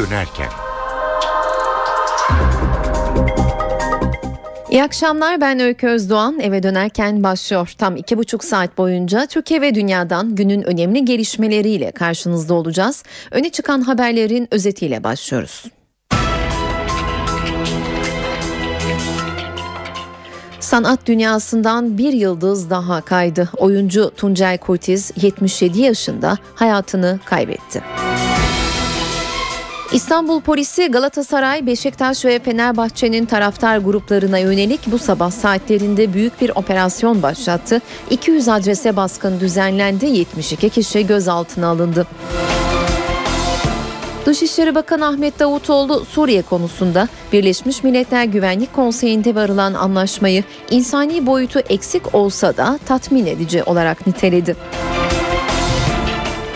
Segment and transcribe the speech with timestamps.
[0.00, 0.48] dönerken.
[4.70, 7.72] İyi akşamlar ben Öykü Özdoğan eve dönerken başlıyor.
[7.78, 13.02] Tam iki buçuk saat boyunca Türkiye ve dünyadan günün önemli gelişmeleriyle karşınızda olacağız.
[13.30, 15.64] Öne çıkan haberlerin özetiyle başlıyoruz.
[20.60, 23.48] Sanat dünyasından bir yıldız daha kaydı.
[23.56, 27.82] Oyuncu Tuncel Kurtiz 77 yaşında hayatını kaybetti.
[29.92, 37.22] İstanbul polisi Galatasaray, Beşiktaş ve Fenerbahçe'nin taraftar gruplarına yönelik bu sabah saatlerinde büyük bir operasyon
[37.22, 37.80] başlattı.
[38.10, 42.06] 200 adrese baskın düzenlendi, 72 kişi gözaltına alındı.
[44.26, 52.14] Dışişleri Bakanı Ahmet Davutoğlu Suriye konusunda Birleşmiş Milletler Güvenlik Konseyi'nde varılan anlaşmayı insani boyutu eksik
[52.14, 54.56] olsa da tatmin edici olarak niteledi.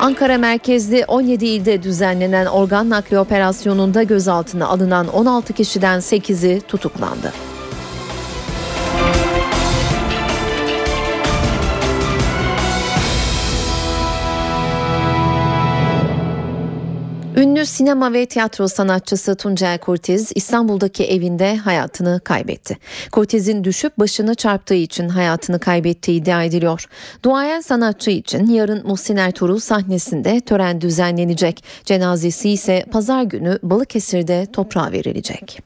[0.04, 7.32] Ankara merkezli 17 ilde düzenlenen organ nakli operasyonunda gözaltına alınan 16 kişiden 8'i tutuklandı.
[17.44, 22.76] Ünlü sinema ve tiyatro sanatçısı Tuncel Kurtiz İstanbul'daki evinde hayatını kaybetti.
[23.12, 26.86] Kurtiz'in düşüp başını çarptığı için hayatını kaybettiği iddia ediliyor.
[27.22, 31.64] Duayen sanatçı için yarın Muhsin Ertuğrul sahnesinde tören düzenlenecek.
[31.84, 35.62] Cenazesi ise pazar günü Balıkesir'de toprağa verilecek.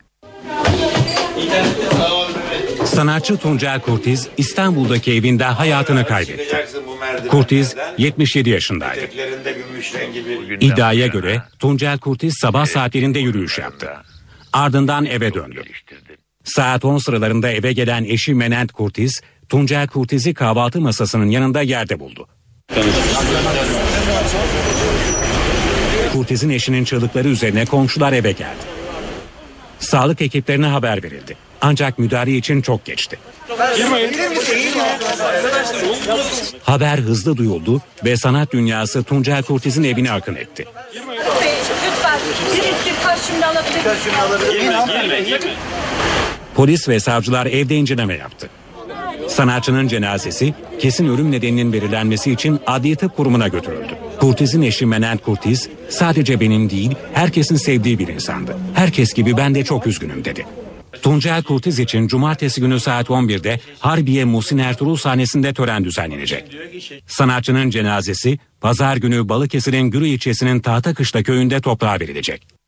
[2.89, 6.56] Sanatçı Tuncel Kurtiz İstanbul'daki evinde hayatını kaybetti.
[7.28, 9.00] Kurtiz 77 yaşındaydı.
[10.61, 13.91] İddiaya göre Tuncel Kurtiz sabah saatlerinde yürüyüş yaptı.
[14.53, 15.62] Ardından eve döndü.
[16.44, 22.28] Saat 10 sıralarında eve gelen eşi Menent Kurtiz, Tuncel Kurtiz'i kahvaltı masasının yanında yerde buldu.
[26.12, 28.59] Kurtiz'in eşinin çığlıkları üzerine komşular eve geldi.
[29.78, 31.37] Sağlık ekiplerine haber verildi.
[31.60, 33.19] Ancak müdahale için çok geçti.
[36.62, 40.64] Haber hızlı duyuldu ve sanat dünyası Tuncel Kurtiz'in evine akın etti.
[46.54, 48.50] Polis ve savcılar evde inceleme yaptı.
[49.28, 53.92] Sanatçının cenazesi kesin ölüm nedeninin belirlenmesi için Adli Tıp Kurumu'na götürüldü.
[54.20, 58.56] Kurtiz'in eşi Menent Kurtiz sadece benim değil herkesin sevdiği bir insandı.
[58.75, 60.46] Herkes gibi ben de çok üzgünüm dedi.
[61.03, 66.56] Tuncel Kurtiz için cumartesi günü saat 11'de Harbiye Muhsin Ertuğrul sahnesinde tören düzenlenecek.
[67.06, 72.58] Sanatçının cenazesi pazar günü Balıkesir'in Gürü ilçesinin Tahtakışla köyünde toprağa verilecek.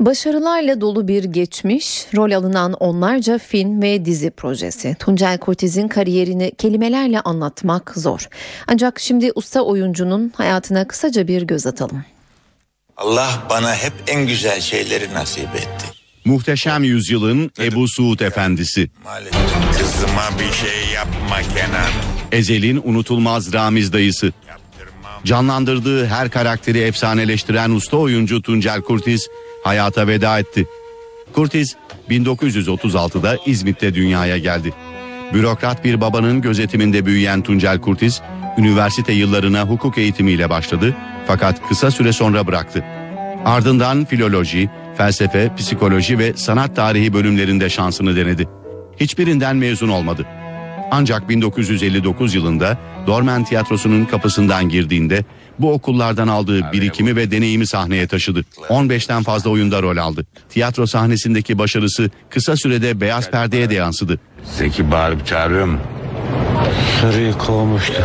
[0.00, 4.96] Başarılarla dolu bir geçmiş, rol alınan onlarca film ve dizi projesi.
[4.98, 8.28] Tuncel Kurtiz'in kariyerini kelimelerle anlatmak zor.
[8.66, 12.04] Ancak şimdi usta oyuncunun hayatına kısaca bir göz atalım.
[12.96, 15.99] Allah bana hep en güzel şeyleri nasip etti.
[16.24, 18.90] Muhteşem Yüzyılın Ebu Suud Efendisi.
[19.78, 21.90] Kızıma bir şey yapma Kenan.
[22.32, 24.32] Ezel'in unutulmaz Ramiz dayısı.
[25.24, 29.28] Canlandırdığı her karakteri efsaneleştiren usta oyuncu Tuncel Kurtiz
[29.64, 30.66] hayata veda etti.
[31.32, 31.76] Kurtiz
[32.10, 34.72] 1936'da İzmit'te dünyaya geldi.
[35.34, 38.22] Bürokrat bir babanın gözetiminde büyüyen Tuncel Kurtiz,
[38.58, 42.84] üniversite yıllarına hukuk eğitimiyle başladı fakat kısa süre sonra bıraktı.
[43.44, 48.48] Ardından filoloji, felsefe, psikoloji ve sanat tarihi bölümlerinde şansını denedi.
[49.00, 50.26] Hiçbirinden mezun olmadı.
[50.90, 55.24] Ancak 1959 yılında Dormen Tiyatrosu'nun kapısından girdiğinde
[55.58, 58.44] bu okullardan aldığı birikimi ve deneyimi sahneye taşıdı.
[58.68, 60.26] 15'ten fazla oyunda rol aldı.
[60.48, 64.20] Tiyatro sahnesindeki başarısı kısa sürede beyaz perdeye de yansıdı.
[64.44, 65.78] Zeki bağırıp çağırıyor mu?
[67.00, 68.02] Sarıyı kovmuştu.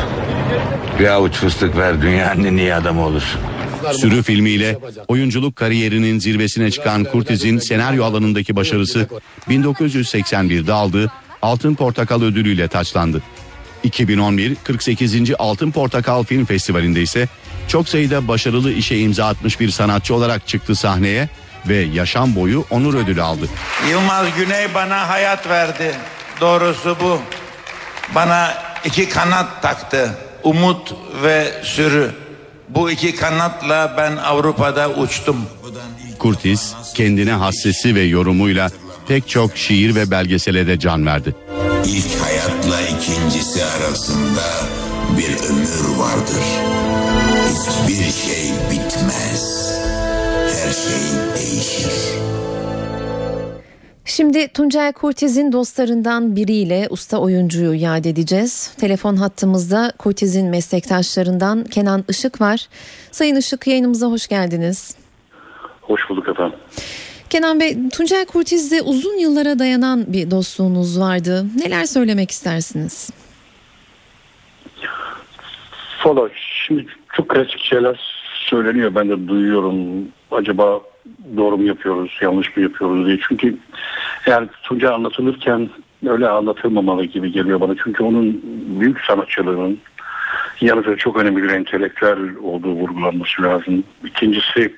[1.00, 3.42] Bir avuç fıstık ver dünyanın en iyi adamı olursun.
[3.94, 9.08] Sürü filmiyle oyunculuk kariyerinin zirvesine çıkan Kurtiz'in senaryo alanındaki başarısı
[9.50, 13.22] 1981'de aldığı Altın Portakal ödülüyle taçlandı.
[13.84, 15.32] 2011 48.
[15.40, 17.28] Altın Portakal Film Festivali'nde ise
[17.68, 21.30] çok sayıda başarılı işe imza atmış bir sanatçı olarak çıktı sahneye
[21.68, 23.46] ve yaşam boyu onur ödülü aldı.
[23.90, 25.96] Yılmaz Güney bana hayat verdi.
[26.42, 27.20] Doğrusu bu.
[28.16, 28.54] Bana
[28.86, 30.18] iki kanat taktı.
[30.44, 30.94] Umut
[31.24, 32.12] ve sürü.
[32.70, 35.38] Bu iki kanatla ben Avrupa'da uçtum.
[36.20, 38.70] Kurtiz kendine hassesi ve yorumuyla
[39.08, 41.36] pek çok şiir ve belgesele de can verdi.
[41.86, 44.44] İlk hayatla ikincisi arasında
[45.18, 46.44] bir ömür vardır.
[47.50, 49.72] Hiçbir şey bitmez.
[50.46, 51.92] Her şey değişir.
[54.08, 58.74] Şimdi Tuncel Kurtiz'in dostlarından biriyle usta oyuncuyu yad edeceğiz.
[58.80, 62.68] Telefon hattımızda Kurtiz'in meslektaşlarından Kenan Işık var.
[63.12, 64.98] Sayın Işık yayınımıza hoş geldiniz.
[65.82, 66.60] Hoş bulduk efendim.
[67.30, 71.46] Kenan Bey, Tuncel Kurtiz'le uzun yıllara dayanan bir dostluğunuz vardı.
[71.56, 73.10] Neler söylemek istersiniz?
[76.06, 76.30] Valla
[76.68, 78.00] şimdi çok klasik şeyler
[78.50, 78.96] söyleniyor.
[78.96, 80.08] Ben de duyuyorum.
[80.32, 80.82] Acaba
[81.38, 83.20] doğru mu yapıyoruz, yanlış mı yapıyoruz diye.
[83.28, 83.58] Çünkü
[84.26, 85.70] yani Tuncay anlatılırken
[86.08, 87.76] öyle anlatılmamalı gibi geliyor bana.
[87.84, 88.42] Çünkü onun
[88.80, 89.80] büyük sanatçılığının
[90.62, 93.84] yanı çok önemli bir entelektüel olduğu vurgulanması lazım.
[94.06, 94.74] İkincisi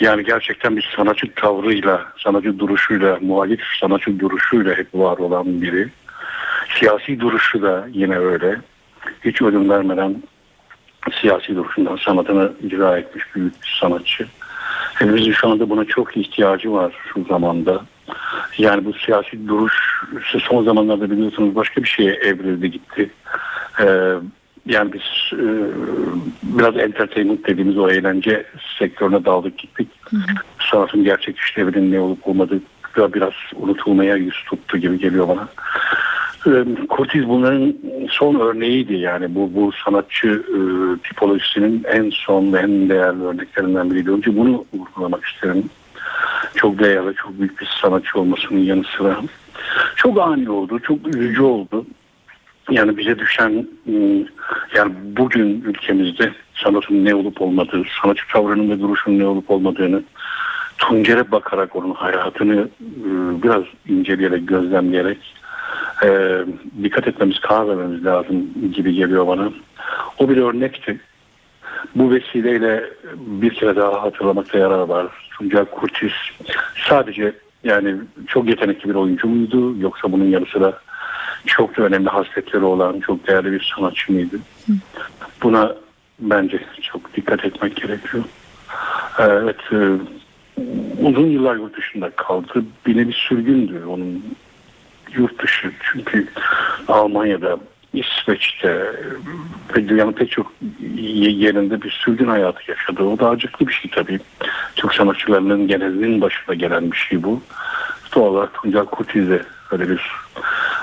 [0.00, 5.88] yani gerçekten bir sanatçı tavrıyla, sanatçı duruşuyla, muhalif sanatçı duruşuyla hep var olan biri.
[6.78, 8.56] Siyasi duruşu da yine öyle.
[9.24, 10.22] Hiç ödün vermeden
[11.20, 14.26] siyasi duruşundan sanatını icra etmiş büyük bir sanatçı.
[14.94, 17.84] Hepimizin şu anda buna çok ihtiyacı var şu zamanda.
[18.58, 20.02] Yani bu siyasi duruş
[20.48, 23.10] son zamanlarda biliyorsunuz başka bir şeye evrildi gitti.
[23.80, 24.14] Ee,
[24.66, 25.46] yani biz e,
[26.42, 28.46] biraz entertainment dediğimiz o eğlence
[28.78, 29.88] sektörüne daldık gittik.
[30.10, 30.22] Hı hı.
[30.70, 32.60] Sanatın gerçek işlevinin ne olup olmadığı
[32.96, 35.48] biraz unutulmaya yüz tuttu gibi geliyor bana.
[36.88, 37.74] Kurtiz bunların
[38.10, 40.58] son örneğiydi yani bu bu sanatçı e,
[41.08, 44.10] tipolojisinin en son ve en değerli örneklerinden biriydi.
[44.10, 45.64] Önce bunu vurgulamak isterim.
[46.54, 49.20] Çok değerli, çok büyük bir sanatçı olmasının yanı sıra.
[49.96, 51.86] Çok ani oldu, çok üzücü oldu.
[52.70, 53.66] Yani bize düşen
[54.74, 60.02] yani bugün ülkemizde sanatın ne olup olmadığı, sanatçı tavrının ve duruşunun ne olup olmadığını
[60.78, 62.68] Tuncer'e bakarak onun hayatını
[63.42, 65.18] biraz inceleyerek, gözlemleyerek
[66.02, 66.40] e,
[66.82, 69.52] dikkat etmemiz, karar vermemiz lazım gibi geliyor bana.
[70.18, 71.00] O bir örnekti.
[71.94, 72.84] Bu vesileyle
[73.16, 75.06] bir kere daha hatırlamakta yarar var.
[75.38, 76.12] Tuncel Kurtiz
[76.88, 77.32] sadece
[77.64, 77.96] yani
[78.26, 80.78] çok yetenekli bir oyuncu muydu yoksa bunun yanı sıra
[81.46, 84.36] çok da önemli hasletleri olan çok değerli bir sanatçı mıydı?
[85.42, 85.74] Buna
[86.18, 88.24] bence çok dikkat etmek gerekiyor.
[89.18, 89.76] Evet, e,
[91.02, 92.64] uzun yıllar yurt dışında kaldı.
[92.86, 94.24] Bir nevi sürgündü onun
[95.16, 95.72] yurt dışı.
[95.92, 96.28] Çünkü
[96.88, 97.58] Almanya'da,
[97.92, 98.92] İsveç'te
[99.76, 100.52] ve dünyanın pek çok
[100.96, 103.02] yerinde bir sürgün hayatı yaşadı.
[103.02, 104.20] O da acıklı bir şey tabii.
[104.76, 107.40] Türk sanatçılarının genelinin başına gelen bir şey bu.
[108.14, 110.10] Doğal olarak Tuncel Kurtiz de öyle bir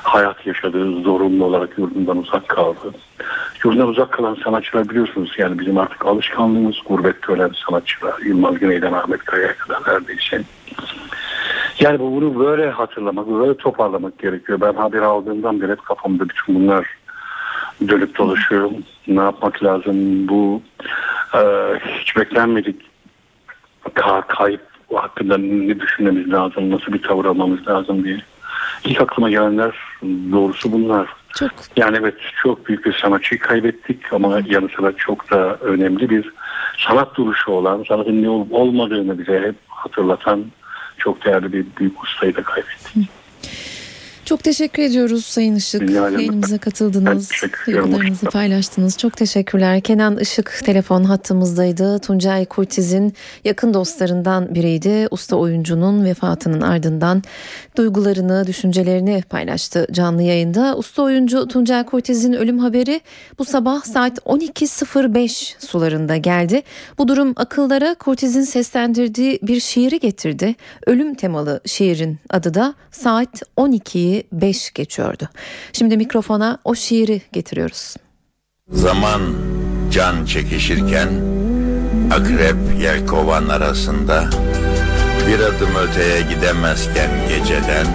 [0.04, 2.94] hayat yaşadığı zorunlu olarak yurdundan uzak kaldı.
[3.64, 8.22] Yurdundan uzak kalan sanatçılar biliyorsunuz yani bizim artık alışkanlığımız gurbette ölen sanatçılar.
[8.26, 10.42] Yılmaz Güney'den Ahmet Kaya'ya kadar neredeyse.
[11.82, 14.62] Yani bu bunu böyle hatırlamak, böyle toparlamak gerekiyor.
[14.62, 16.88] Ben haber aldığımdan beri hep kafamda bütün bunlar
[17.88, 18.72] dönüp dolaşıyor.
[19.08, 20.28] Ne yapmak lazım?
[20.28, 20.62] Bu
[21.34, 21.40] e,
[22.00, 22.82] hiç beklenmedik
[23.94, 24.62] kay kayıp
[24.94, 28.18] hakkında ne düşünmemiz lazım, nasıl bir tavır almamız lazım diye.
[28.86, 31.10] İlk aklıma gelenler doğrusu bunlar.
[31.40, 31.52] Çok.
[31.76, 36.34] Yani evet çok büyük bir sanatçıyı kaybettik ama yanı sıra çok da önemli bir
[36.78, 40.46] sanat duruşu olan, sanatın ne olup olmadığını bize hep hatırlatan
[41.04, 43.10] çok değerli bir büyük ustayı da kaybettik.
[44.32, 45.90] Çok teşekkür ediyoruz Sayın Işık.
[45.90, 47.30] Yayınımıza katıldınız.
[47.68, 48.98] Duygularınızı paylaştınız.
[48.98, 49.82] Çok teşekkürler.
[49.82, 52.00] Kenan Işık telefon hattımızdaydı.
[52.00, 53.14] Tuncay Kurtiz'in
[53.44, 55.08] yakın dostlarından biriydi.
[55.12, 57.24] Usta oyuncunun vefatının ardından
[57.78, 60.78] duygularını, düşüncelerini paylaştı canlı yayında.
[60.78, 63.02] Usta oyuncu Tuncay Kurtiz'in ölüm haberi
[63.40, 66.62] bu sabah saat 12.05 sularında geldi.
[66.98, 70.56] Bu durum akıllara Kurtiz'in seslendirdiği bir şiiri getirdi.
[70.88, 75.30] Ölüm temalı şiirin adı da saat 12'yi 5 geçiyordu.
[75.74, 77.96] Şimdi mikrofona o şiiri getiriyoruz.
[78.70, 79.22] Zaman
[79.92, 81.10] can çekişirken
[82.14, 84.30] akrep yelkovan arasında
[85.28, 87.88] bir adım öteye gidemezken geceden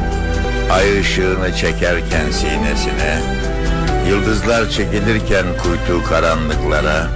[0.70, 3.20] ay ışığını çekerken sinesine
[4.08, 7.08] yıldızlar çekilirken kuytu karanlıklara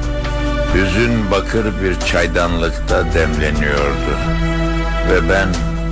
[0.75, 4.17] hüzün bakır bir çaydanlıkta demleniyordu
[5.11, 5.49] ve ben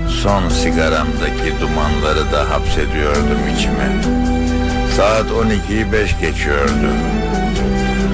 [0.09, 3.88] Son sigaramdaki dumanları da hapsediyordum içime.
[4.97, 6.91] Saat 12'yi 5 geçiyordu.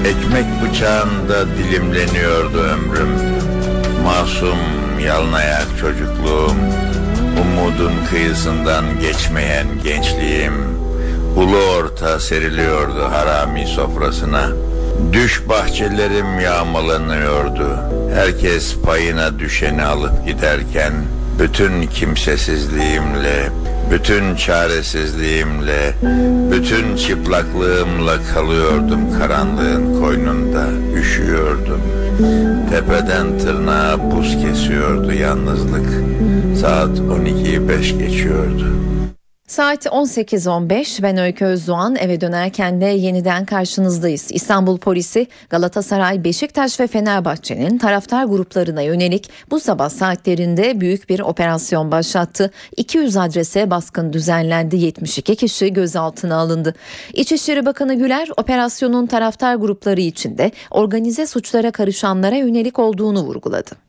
[0.05, 3.09] Ekmek bıçağında dilimleniyordu ömrüm.
[4.03, 4.59] Masum,
[5.05, 6.55] yalnayak çocukluğum.
[7.41, 10.53] Umudun kıyısından geçmeyen gençliğim.
[11.35, 14.47] Ulu orta seriliyordu harami sofrasına.
[15.13, 17.77] Düş bahçelerim yağmalanıyordu.
[18.15, 20.93] Herkes payına düşeni alıp giderken
[21.39, 23.49] bütün kimsesizliğimle,
[23.91, 25.93] bütün çaresizliğimle,
[26.51, 30.67] bütün çıplaklığımla kalıyordum karanlığın koynunda,
[30.99, 31.81] üşüyordum.
[32.69, 35.89] Tepeden tırnağa buz kesiyordu yalnızlık.
[36.61, 38.94] Saat 12'yi 5 geçiyordu.
[39.47, 44.27] Saat 18.15 ben Öykü Özdoğan eve dönerken de yeniden karşınızdayız.
[44.31, 51.91] İstanbul polisi Galatasaray, Beşiktaş ve Fenerbahçe'nin taraftar gruplarına yönelik bu sabah saatlerinde büyük bir operasyon
[51.91, 52.51] başlattı.
[52.77, 56.75] 200 adrese baskın düzenlendi 72 kişi gözaltına alındı.
[57.13, 63.84] İçişleri Bakanı Güler operasyonun taraftar grupları içinde organize suçlara karışanlara yönelik olduğunu vurguladı.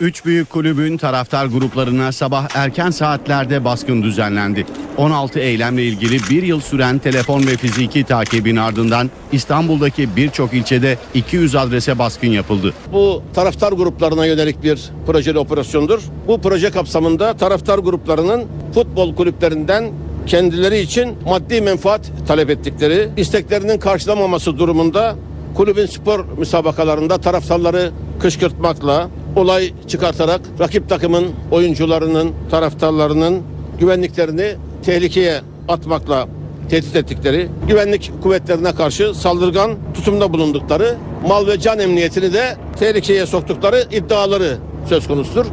[0.00, 4.66] Üç büyük kulübün taraftar gruplarına sabah erken saatlerde baskın düzenlendi.
[4.96, 11.54] 16 eylemle ilgili bir yıl süren telefon ve fiziki takibin ardından İstanbul'daki birçok ilçede 200
[11.54, 12.74] adrese baskın yapıldı.
[12.92, 16.00] Bu taraftar gruplarına yönelik bir projeli operasyondur.
[16.28, 19.92] Bu proje kapsamında taraftar gruplarının futbol kulüplerinden
[20.26, 25.16] kendileri için maddi menfaat talep ettikleri, isteklerinin karşılamaması durumunda
[25.54, 33.42] kulübün spor müsabakalarında taraftarları kışkırtmakla, olay çıkartarak rakip takımın oyuncularının, taraftarlarının
[33.80, 36.28] güvenliklerini tehlikeye atmakla
[36.70, 40.96] tehdit ettikleri, güvenlik kuvvetlerine karşı saldırgan tutumda bulundukları,
[41.28, 44.56] mal ve can emniyetini de tehlikeye soktukları iddiaları
[44.88, 45.46] söz konusudur.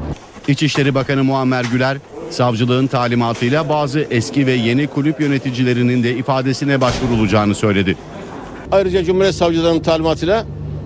[0.48, 1.98] İçişleri Bakanı Muammer Güler,
[2.30, 7.98] savcılığın talimatıyla bazı eski ve yeni kulüp yöneticilerinin de ifadesine başvurulacağını söyledi.
[8.72, 10.46] Ayrıca Cumhuriyet Savcılarının talimatıyla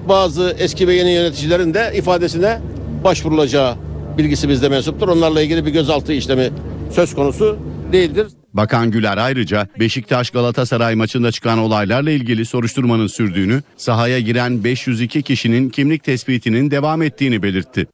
[0.09, 2.59] bazı eski ve yeni yöneticilerin de ifadesine
[3.03, 3.75] başvurulacağı
[4.17, 5.07] bilgisi bizde mensuptur.
[5.07, 6.49] Onlarla ilgili bir gözaltı işlemi
[6.91, 7.57] söz konusu
[7.91, 8.27] değildir.
[8.53, 15.69] Bakan Güler ayrıca Beşiktaş Galatasaray maçında çıkan olaylarla ilgili soruşturmanın sürdüğünü, sahaya giren 502 kişinin
[15.69, 17.87] kimlik tespitinin devam ettiğini belirtti.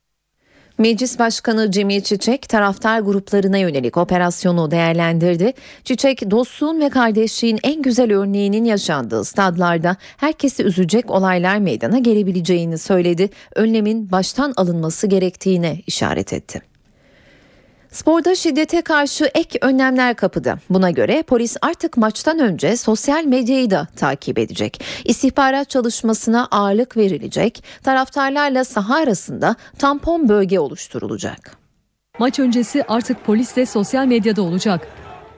[0.77, 5.53] Meclis Başkanı Cemil Çiçek taraftar gruplarına yönelik operasyonu değerlendirdi.
[5.83, 13.29] Çiçek dostluğun ve kardeşliğin en güzel örneğinin yaşandığı stadlarda herkesi üzecek olaylar meydana gelebileceğini söyledi.
[13.55, 16.70] Önlemin baştan alınması gerektiğine işaret etti.
[17.91, 20.59] Sporda şiddete karşı ek önlemler kapıda.
[20.69, 24.83] Buna göre polis artık maçtan önce sosyal medyayı da takip edecek.
[25.05, 27.63] İstihbarat çalışmasına ağırlık verilecek.
[27.83, 31.57] Taraftarlarla saha arasında tampon bölge oluşturulacak.
[32.19, 34.87] Maç öncesi artık polis de sosyal medyada olacak.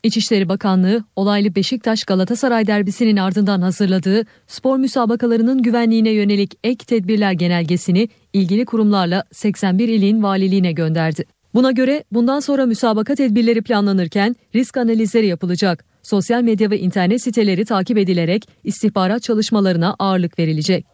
[0.03, 8.09] İçişleri Bakanlığı olaylı Beşiktaş Galatasaray derbisinin ardından hazırladığı spor müsabakalarının güvenliğine yönelik ek tedbirler genelgesini
[8.33, 11.25] ilgili kurumlarla 81 ilin valiliğine gönderdi.
[11.53, 15.85] Buna göre bundan sonra müsabaka tedbirleri planlanırken risk analizleri yapılacak.
[16.03, 20.85] Sosyal medya ve internet siteleri takip edilerek istihbarat çalışmalarına ağırlık verilecek.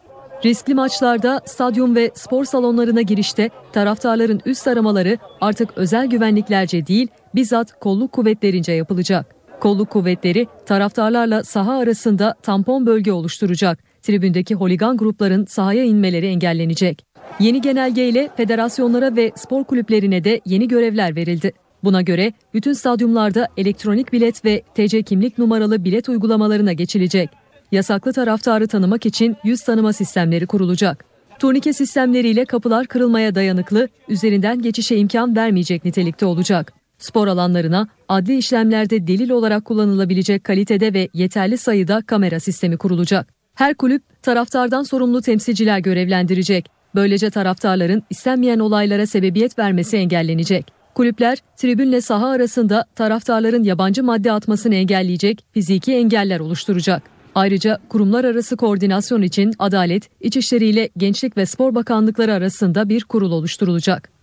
[0.44, 7.80] Riskli maçlarda stadyum ve spor salonlarına girişte taraftarların üst aramaları artık özel güvenliklerce değil bizzat
[7.80, 9.34] kolluk kuvvetlerince yapılacak.
[9.60, 13.78] Kolluk kuvvetleri taraftarlarla saha arasında tampon bölge oluşturacak.
[14.02, 17.09] Tribündeki holigan grupların sahaya inmeleri engellenecek.
[17.40, 21.52] Yeni genelgeyle federasyonlara ve spor kulüplerine de yeni görevler verildi.
[21.84, 27.30] Buna göre bütün stadyumlarda elektronik bilet ve TC kimlik numaralı bilet uygulamalarına geçilecek.
[27.72, 31.04] Yasaklı taraftarı tanımak için yüz tanıma sistemleri kurulacak.
[31.38, 36.72] Turnike sistemleriyle kapılar kırılmaya dayanıklı, üzerinden geçişe imkan vermeyecek nitelikte olacak.
[36.98, 43.34] Spor alanlarına adli işlemlerde delil olarak kullanılabilecek kalitede ve yeterli sayıda kamera sistemi kurulacak.
[43.54, 46.79] Her kulüp taraftardan sorumlu temsilciler görevlendirecek.
[46.94, 50.72] Böylece taraftarların istenmeyen olaylara sebebiyet vermesi engellenecek.
[50.94, 57.02] Kulüpler tribünle saha arasında taraftarların yabancı madde atmasını engelleyecek fiziki engeller oluşturacak.
[57.34, 63.32] Ayrıca kurumlar arası koordinasyon için Adalet, İçişleri ile Gençlik ve Spor Bakanlıkları arasında bir kurul
[63.32, 64.19] oluşturulacak.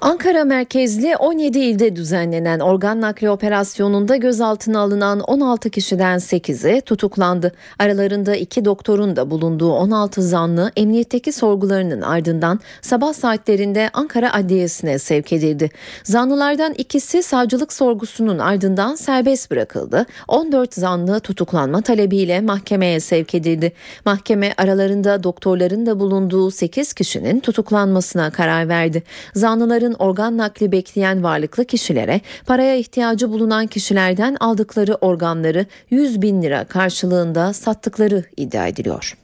[0.00, 7.52] Ankara merkezli 17 ilde düzenlenen organ nakli operasyonunda gözaltına alınan 16 kişiden 8'i tutuklandı.
[7.78, 15.32] Aralarında iki doktorun da bulunduğu 16 zanlı emniyetteki sorgularının ardından sabah saatlerinde Ankara Adliyesi'ne sevk
[15.32, 15.70] edildi.
[16.04, 20.06] Zanlılardan ikisi savcılık sorgusunun ardından serbest bırakıldı.
[20.28, 23.72] 14 zanlı tutuklanma talebiyle mahkemeye sevk edildi.
[24.04, 29.02] Mahkeme aralarında doktorların da bulunduğu 8 kişinin tutuklanmasına karar verdi.
[29.34, 36.64] Zanlıların organ nakli bekleyen varlıklı kişilere paraya ihtiyacı bulunan kişilerden aldıkları organları 100 bin lira
[36.64, 39.16] karşılığında sattıkları iddia ediliyor.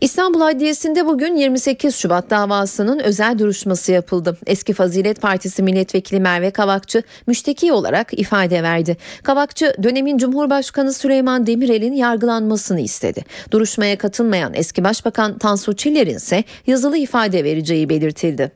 [0.00, 4.38] İstanbul Adliyesi'nde bugün 28 Şubat davasının özel duruşması yapıldı.
[4.46, 8.96] Eski Fazilet Partisi milletvekili Merve Kavakçı müşteki olarak ifade verdi.
[9.22, 13.24] Kavakçı dönemin Cumhurbaşkanı Süleyman Demirel'in yargılanmasını istedi.
[13.50, 18.52] Duruşmaya katılmayan eski Başbakan Tansu Çiller'in ise yazılı ifade vereceği belirtildi.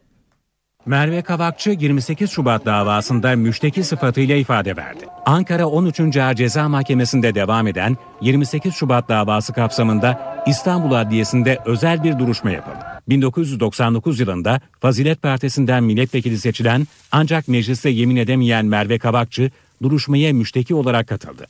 [0.87, 5.05] Merve Kavakçı 28 Şubat davasında müşteki sıfatıyla ifade verdi.
[5.27, 6.17] Ankara 13.
[6.17, 12.85] Ağır Ceza Mahkemesi'nde devam eden 28 Şubat davası kapsamında İstanbul Adliyesi'nde özel bir duruşma yapıldı.
[13.09, 19.51] 1999 yılında Fazilet Partisi'nden milletvekili seçilen ancak mecliste yemin edemeyen Merve Kavakçı
[19.83, 21.47] duruşmaya müşteki olarak katıldı.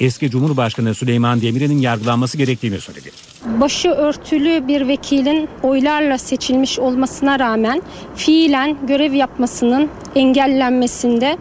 [0.00, 3.10] Eski Cumhurbaşkanı Süleyman Demirel'in yargılanması gerektiğini söyledi.
[3.46, 7.82] Başı örtülü bir vekilin oylarla seçilmiş olmasına rağmen
[8.16, 11.36] fiilen görev yapmasının engellenmesinde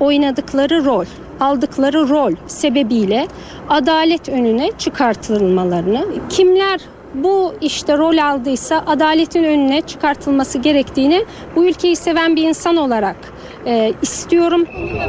[0.00, 1.04] oynadıkları rol,
[1.40, 3.28] aldıkları rol sebebiyle
[3.68, 6.80] adalet önüne çıkartılmalarını, kimler
[7.14, 11.24] bu işte rol aldıysa adaletin önüne çıkartılması gerektiğini
[11.56, 13.16] bu ülkeyi seven bir insan olarak
[13.66, 14.64] e, istiyorum.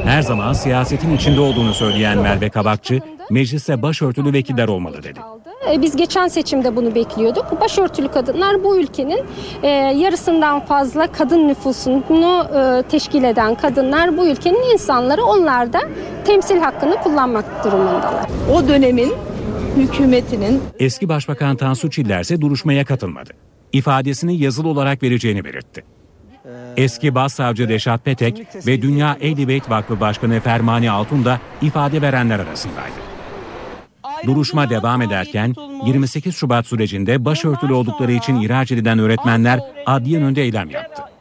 [0.05, 5.19] Her zaman siyasetin içinde olduğunu söyleyen Merve Kabakçı, meclise başörtülü vekiller olmalı dedi.
[5.71, 7.61] E, Biz geçen seçimde bunu bekliyorduk.
[7.61, 9.21] Başörtülü kadınlar bu ülkenin
[9.63, 15.23] e, yarısından fazla kadın nüfusunu e, teşkil eden kadınlar bu ülkenin insanları.
[15.25, 15.79] Onlar da
[16.25, 18.25] temsil hakkını kullanmak durumundalar.
[18.53, 19.13] O dönemin
[19.75, 23.29] hükümetinin Eski Başbakan Tansu Çiller ise duruşmaya katılmadı.
[23.73, 25.83] İfadesini yazılı olarak vereceğini belirtti.
[26.77, 32.39] Eski Başsavcı Reşat Petek ve Dünya Ehli Beyt Vakfı Başkanı Fermani Altun da ifade verenler
[32.39, 33.13] arasındaydı.
[34.25, 35.53] Duruşma devam ederken
[35.85, 41.12] 28 Şubat sürecinde başörtülü oldukları için ihraç edilen öğretmenler adliye önünde eylem yaptı.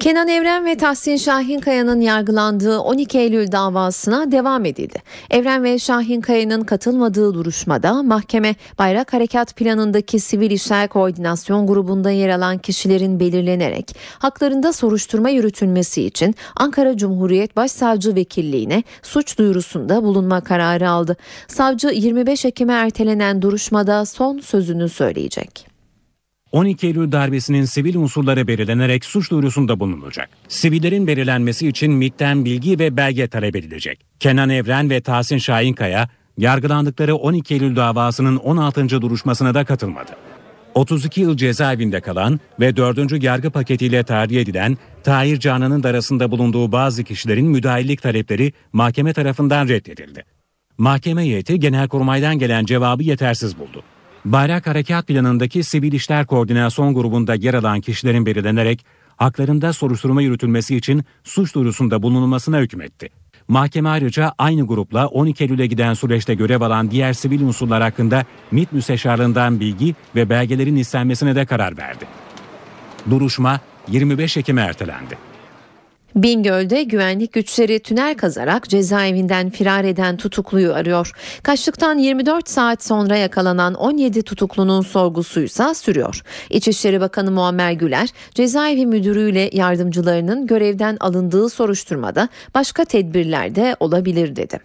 [0.00, 5.02] Kenan Evren ve Tahsin Şahinkaya'nın yargılandığı 12 Eylül davasına devam edildi.
[5.30, 12.58] Evren ve Şahinkaya'nın katılmadığı duruşmada mahkeme Bayrak Harekat Planı'ndaki Sivil İşler Koordinasyon Grubu'nda yer alan
[12.58, 21.16] kişilerin belirlenerek haklarında soruşturma yürütülmesi için Ankara Cumhuriyet Başsavcı Vekilliğine suç duyurusunda bulunma kararı aldı.
[21.48, 25.67] Savcı 25 Ekim'e ertelenen duruşmada son sözünü söyleyecek.
[26.52, 30.28] 12 Eylül darbesinin sivil unsurları belirlenerek suç duyurusunda bulunulacak.
[30.48, 34.00] Sivillerin belirlenmesi için MİT'ten bilgi ve belge talep edilecek.
[34.20, 38.88] Kenan Evren ve Tahsin Şahinkaya yargılandıkları 12 Eylül davasının 16.
[38.88, 40.10] duruşmasına da katılmadı.
[40.74, 43.22] 32 yıl cezaevinde kalan ve 4.
[43.22, 49.68] yargı paketiyle tahliye edilen Tahir Canan'ın da arasında bulunduğu bazı kişilerin müdahillik talepleri mahkeme tarafından
[49.68, 50.24] reddedildi.
[50.78, 53.82] Mahkeme heyeti Genelkurmay'dan gelen cevabı yetersiz buldu.
[54.32, 58.84] Bayrak Harekat Planı'ndaki Sivil İşler Koordinasyon Grubu'nda yer alan kişilerin belirlenerek
[59.16, 63.08] haklarında soruşturma yürütülmesi için suç duyurusunda bulunulmasına hükmetti.
[63.48, 68.72] Mahkeme ayrıca aynı grupla 12 Eylül'e giden süreçte görev alan diğer sivil unsurlar hakkında MİT
[68.72, 72.04] müsteşarlığından bilgi ve belgelerin istenmesine de karar verdi.
[73.10, 75.27] Duruşma 25 Ekim'e ertelendi.
[76.16, 81.12] Bingöl'de güvenlik güçleri tünel kazarak cezaevinden firar eden tutukluyu arıyor.
[81.42, 86.22] Kaçtıktan 24 saat sonra yakalanan 17 tutuklunun sorgusuysa sürüyor.
[86.50, 94.60] İçişleri Bakanı Muammer Güler, cezaevi müdürüyle yardımcılarının görevden alındığı soruşturmada başka tedbirler de olabilir dedi.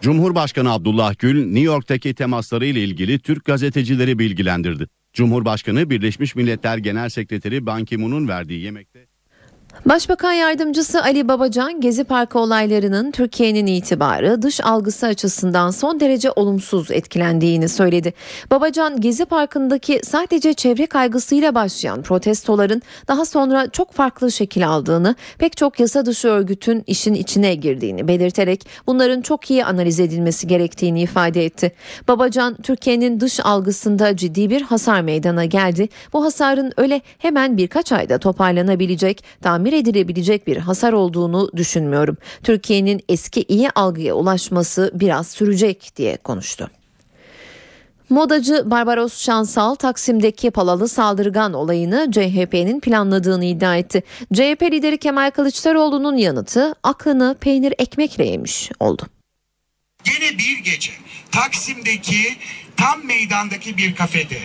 [0.00, 4.86] Cumhurbaşkanı Abdullah Gül, New York'taki temasları ilgili Türk gazetecileri bilgilendirdi.
[5.12, 9.15] Cumhurbaşkanı Birleşmiş Milletler Genel Sekreteri Ban Ki-moon'un verdiği yemekte
[9.84, 16.90] Başbakan Yardımcısı Ali Babacan, Gezi Parkı olaylarının Türkiye'nin itibarı, dış algısı açısından son derece olumsuz
[16.90, 18.14] etkilendiğini söyledi.
[18.50, 25.56] Babacan, Gezi Parkı'ndaki sadece çevre kaygısıyla başlayan protestoların daha sonra çok farklı şekil aldığını, pek
[25.56, 31.44] çok yasa dışı örgütün işin içine girdiğini belirterek bunların çok iyi analiz edilmesi gerektiğini ifade
[31.44, 31.72] etti.
[32.08, 35.88] Babacan, Türkiye'nin dış algısında ciddi bir hasar meydana geldi.
[36.12, 42.16] Bu hasarın öyle hemen birkaç ayda toparlanabilecek, tamir edilebilecek bir hasar olduğunu düşünmüyorum.
[42.42, 46.70] Türkiye'nin eski iyi algıya ulaşması biraz sürecek diye konuştu.
[48.10, 54.02] Modacı Barbaros Şansal Taksim'deki palalı saldırgan olayını CHP'nin planladığını iddia etti.
[54.34, 59.02] CHP lideri Kemal Kılıçdaroğlu'nun yanıtı aklını peynir ekmekle yemiş oldu.
[60.06, 60.92] Yine bir gece
[61.30, 62.36] Taksim'deki
[62.76, 64.38] tam meydandaki bir kafede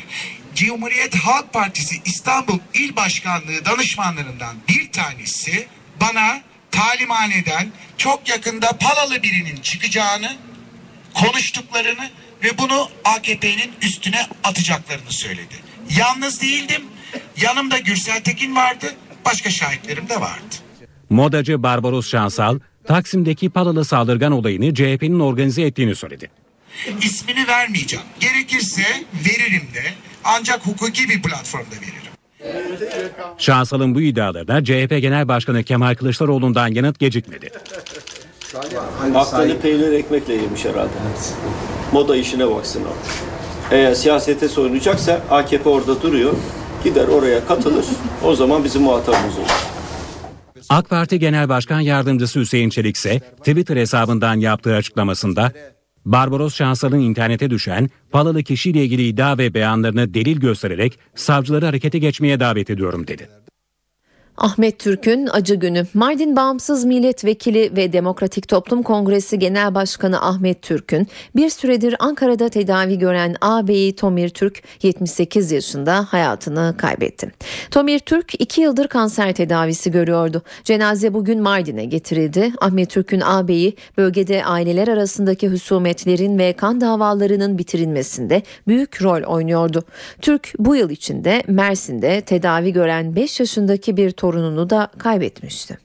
[0.55, 5.67] Cumhuriyet Halk Partisi İstanbul İl Başkanlığı danışmanlarından bir tanesi
[6.01, 10.37] bana talimhaneden çok yakında palalı birinin çıkacağını,
[11.13, 12.09] konuştuklarını
[12.43, 15.55] ve bunu AKP'nin üstüne atacaklarını söyledi.
[15.97, 16.81] Yalnız değildim.
[17.41, 18.95] Yanımda Gürsel Tekin vardı.
[19.25, 20.55] Başka şahitlerim de vardı.
[21.09, 26.40] Modacı Barbaros Şansal, Taksim'deki palalı saldırgan olayını CHP'nin organize ettiğini söyledi.
[27.01, 28.05] İsmini vermeyeceğim.
[28.19, 28.81] Gerekirse
[29.13, 29.83] veririm de
[30.23, 32.11] ancak hukuki bir platformda veririm.
[33.37, 37.49] Şansal'ın bu iddialarına CHP Genel Başkanı Kemal Kılıçdaroğlu'ndan yanıt gecikmedi.
[39.15, 40.89] Aklını peynir ekmekle yemiş herhalde.
[41.91, 42.93] Moda işine baksın o.
[43.71, 46.33] Eğer siyasete soyunacaksa AKP orada duruyor.
[46.83, 47.85] Gider oraya katılır.
[48.23, 49.47] O zaman bizim muhatabımız olur.
[50.69, 55.51] AK Parti Genel Başkan Yardımcısı Hüseyin Çelik ise Twitter hesabından yaptığı açıklamasında
[56.05, 62.39] Barbaros Şansal'ın internete düşen palalı kişiyle ilgili iddia ve beyanlarını delil göstererek savcıları harekete geçmeye
[62.39, 63.29] davet ediyorum dedi.
[64.37, 65.85] Ahmet Türk'ün acı günü.
[65.93, 72.99] Mardin Bağımsız Milletvekili ve Demokratik Toplum Kongresi Genel Başkanı Ahmet Türk'ün bir süredir Ankara'da tedavi
[72.99, 77.31] gören ağabeyi Tomir Türk 78 yaşında hayatını kaybetti.
[77.71, 80.41] Tomir Türk 2 yıldır kanser tedavisi görüyordu.
[80.63, 82.53] Cenaze bugün Mardin'e getirildi.
[82.61, 89.83] Ahmet Türk'ün ağabeyi bölgede aileler arasındaki husumetlerin ve kan davalarının bitirilmesinde büyük rol oynuyordu.
[90.21, 95.77] Türk bu yıl içinde Mersin'de tedavi gören 5 yaşındaki bir torununu da kaybetmişti.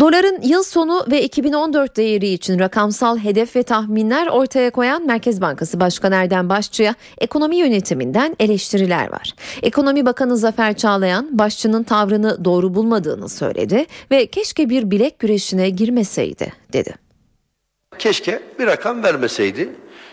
[0.00, 5.80] Doların yıl sonu ve 2014 değeri için rakamsal hedef ve tahminler ortaya koyan Merkez Bankası
[5.80, 9.34] Başkanı Erdem Başçı'ya ekonomi yönetiminden eleştiriler var.
[9.62, 16.52] Ekonomi Bakanı Zafer Çağlayan başçının tavrını doğru bulmadığını söyledi ve keşke bir bilek güreşine girmeseydi
[16.72, 16.94] dedi.
[17.98, 19.68] Keşke bir rakam vermeseydi.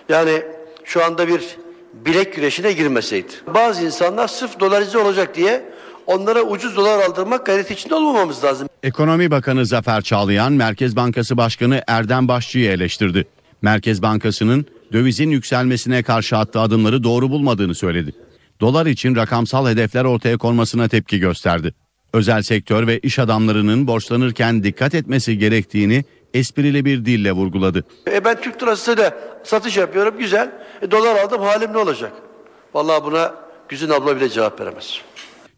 [0.10, 0.42] Yani
[0.84, 1.65] şu anda bir
[2.06, 3.32] bilek güreşine girmeseydi.
[3.54, 5.64] Bazı insanlar sırf dolarize olacak diye
[6.08, 8.68] onlara ucuz dolar aldırmak gayreti içinde olmamamız lazım.
[8.84, 13.28] Ekonomi Bakanı Zafer Çağlayan Merkez Bankası Başkanı Erdem Başçı'yı eleştirdi.
[13.62, 18.12] Merkez Bankası'nın dövizin yükselmesine karşı attığı adımları doğru bulmadığını söyledi.
[18.62, 21.74] Dolar için rakamsal hedefler ortaya konmasına tepki gösterdi.
[22.14, 26.06] Özel sektör ve iş adamlarının borçlanırken dikkat etmesi gerektiğini
[26.36, 27.86] esprili bir dille vurguladı.
[28.12, 30.52] E ben Türk lirası da satış yapıyorum güzel.
[30.82, 32.12] E dolar aldım halim ne olacak?
[32.74, 35.02] Vallahi buna Güzin abla bile cevap veremez.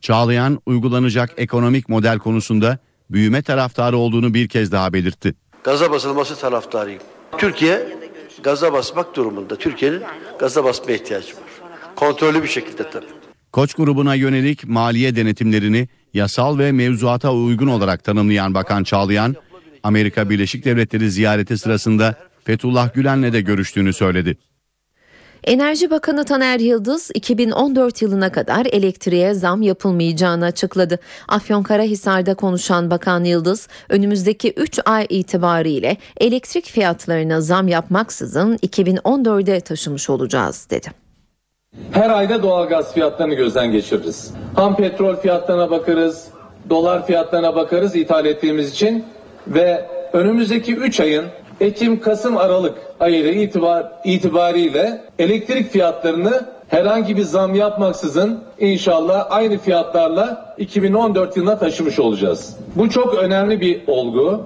[0.02, 2.78] Çağlayan uygulanacak ekonomik model konusunda
[3.10, 5.36] büyüme taraftarı olduğunu bir kez daha belirtti.
[5.63, 7.02] Gaza basılması taraftarıyım.
[7.38, 7.88] Türkiye
[8.44, 9.56] gaza basmak durumunda.
[9.56, 10.02] Türkiye'nin
[10.40, 11.44] gaza basmaya ihtiyacı var.
[11.96, 13.06] Kontrollü bir şekilde tabii.
[13.52, 19.36] Koç grubuna yönelik maliye denetimlerini yasal ve mevzuata uygun olarak tanımlayan Bakan Çağlayan,
[19.88, 24.38] Amerika Birleşik Devletleri ziyareti sırasında Fethullah Gülen'le de görüştüğünü söyledi.
[25.43, 31.00] Enerji Bakanı Taner Yıldız 2014 yılına kadar elektriğe zam yapılmayacağını açıkladı.
[31.28, 40.67] Afyonkarahisar'da konuşan Bakan Yıldız önümüzdeki 3 ay itibariyle elektrik fiyatlarına zam yapmaksızın 2014'e taşımış olacağız
[40.69, 40.88] dedi.
[41.91, 44.32] Her ayda doğalgaz fiyatlarını gözden geçiririz.
[44.56, 46.28] Ham petrol fiyatlarına bakarız,
[46.69, 49.06] dolar fiyatlarına bakarız ithal ettiğimiz için
[49.54, 51.26] ve önümüzdeki 3 ayın
[51.62, 60.56] Ekim, Kasım, Aralık ayıyla itibar, itibariyle elektrik fiyatlarını herhangi bir zam yapmaksızın inşallah aynı fiyatlarla
[60.58, 62.58] 2014 yılına taşımış olacağız.
[62.76, 64.44] Bu çok önemli bir olgu.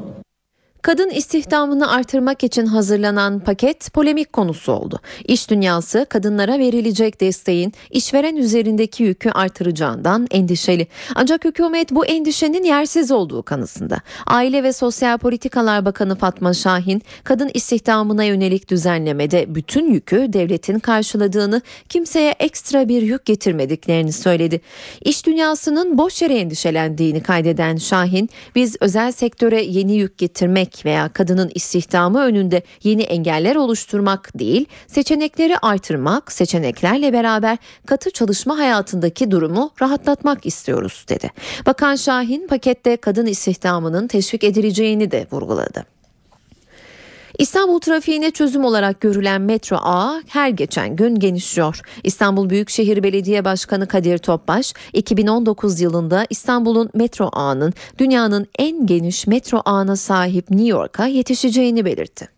[0.81, 4.99] Kadın istihdamını artırmak için hazırlanan paket polemik konusu oldu.
[5.25, 10.87] İş dünyası kadınlara verilecek desteğin işveren üzerindeki yükü artıracağından endişeli.
[11.15, 14.01] Ancak hükümet bu endişenin yersiz olduğu kanısında.
[14.27, 21.61] Aile ve Sosyal Politikalar Bakanı Fatma Şahin, kadın istihdamına yönelik düzenlemede bütün yükü devletin karşıladığını,
[21.89, 24.61] kimseye ekstra bir yük getirmediklerini söyledi.
[25.01, 31.51] İş dünyasının boş yere endişelendiğini kaydeden Şahin, biz özel sektöre yeni yük getirmek veya kadının
[31.55, 40.45] istihdamı önünde yeni engeller oluşturmak değil, seçenekleri artırmak, seçeneklerle beraber katı çalışma hayatındaki durumu rahatlatmak
[40.45, 41.29] istiyoruz dedi.
[41.65, 45.90] Bakan Şahin pakette kadın istihdamının teşvik edileceğini de vurguladı.
[47.41, 51.81] İstanbul trafiğine çözüm olarak görülen metro ağı her geçen gün genişliyor.
[52.03, 59.61] İstanbul Büyükşehir Belediye Başkanı Kadir Topbaş 2019 yılında İstanbul'un metro ağının dünyanın en geniş metro
[59.65, 62.29] ağına sahip New York'a yetişeceğini belirtti.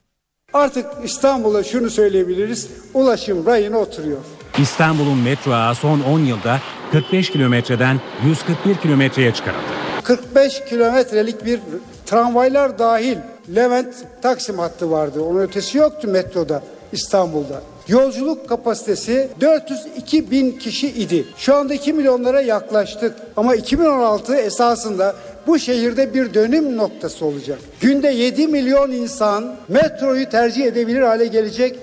[0.53, 2.69] Artık İstanbul'a şunu söyleyebiliriz.
[2.93, 4.21] Ulaşım rayına oturuyor.
[4.57, 6.59] İstanbul'un metro ağı son 10 yılda
[6.91, 9.63] 45 kilometreden 141 kilometreye çıkarıldı.
[10.03, 11.59] 45 kilometrelik bir
[12.05, 13.17] tramvaylar dahil
[13.55, 15.21] Levent Taksim hattı vardı.
[15.21, 17.61] Onun ötesi yoktu metroda İstanbul'da.
[17.87, 21.25] Yolculuk kapasitesi 402 bin kişi idi.
[21.37, 23.15] Şu anda 2 milyonlara yaklaştık.
[23.37, 25.15] Ama 2016 esasında
[25.47, 27.59] bu şehirde bir dönüm noktası olacak.
[27.81, 31.79] Günde 7 milyon insan metroyu tercih edebilir hale gelecek.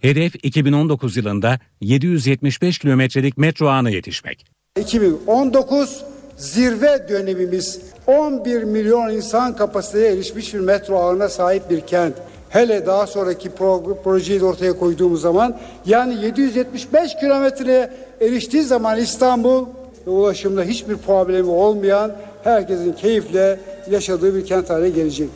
[0.00, 4.46] Hedef 2019 yılında 775 kilometrelik metro ağına yetişmek.
[4.76, 6.02] 2019
[6.42, 12.14] zirve dönemimiz 11 milyon insan kapasiteye erişmiş bir metro ağına sahip bir kent.
[12.48, 19.66] Hele daha sonraki pro- projeyi de ortaya koyduğumuz zaman yani 775 kilometreye eriştiği zaman İstanbul
[20.06, 22.12] ulaşımda hiçbir problemi olmayan
[22.44, 25.28] herkesin keyifle yaşadığı bir kent haline gelecek.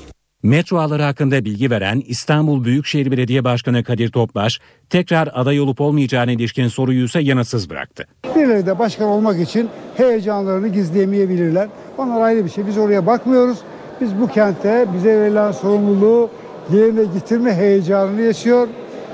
[0.42, 6.32] Metro ağları hakkında bilgi veren İstanbul Büyükşehir Belediye Başkanı Kadir Topbaş, tekrar aday olup olmayacağına
[6.32, 8.06] ilişkin soruyu ise yanıtsız bıraktı.
[8.36, 11.68] Birileri de başkan olmak için heyecanlarını gizleyemeyebilirler.
[11.98, 12.66] Onlar ayrı bir şey.
[12.66, 13.58] Biz oraya bakmıyoruz.
[14.00, 16.30] Biz bu kente bize verilen sorumluluğu
[16.72, 18.68] yerine getirme heyecanını yaşıyor.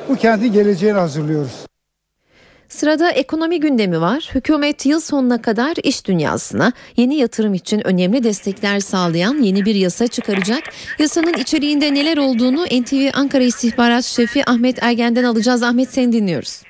[0.09, 1.67] Bu kentin geleceğini hazırlıyoruz.
[2.69, 4.31] Sırada ekonomi gündemi var.
[4.35, 10.07] Hükümet yıl sonuna kadar iş dünyasına yeni yatırım için önemli destekler sağlayan yeni bir yasa
[10.07, 10.63] çıkaracak.
[10.99, 15.63] Yasanın içeriğinde neler olduğunu NTV Ankara İstihbarat Şefi Ahmet Ergen'den alacağız.
[15.63, 16.63] Ahmet seni dinliyoruz.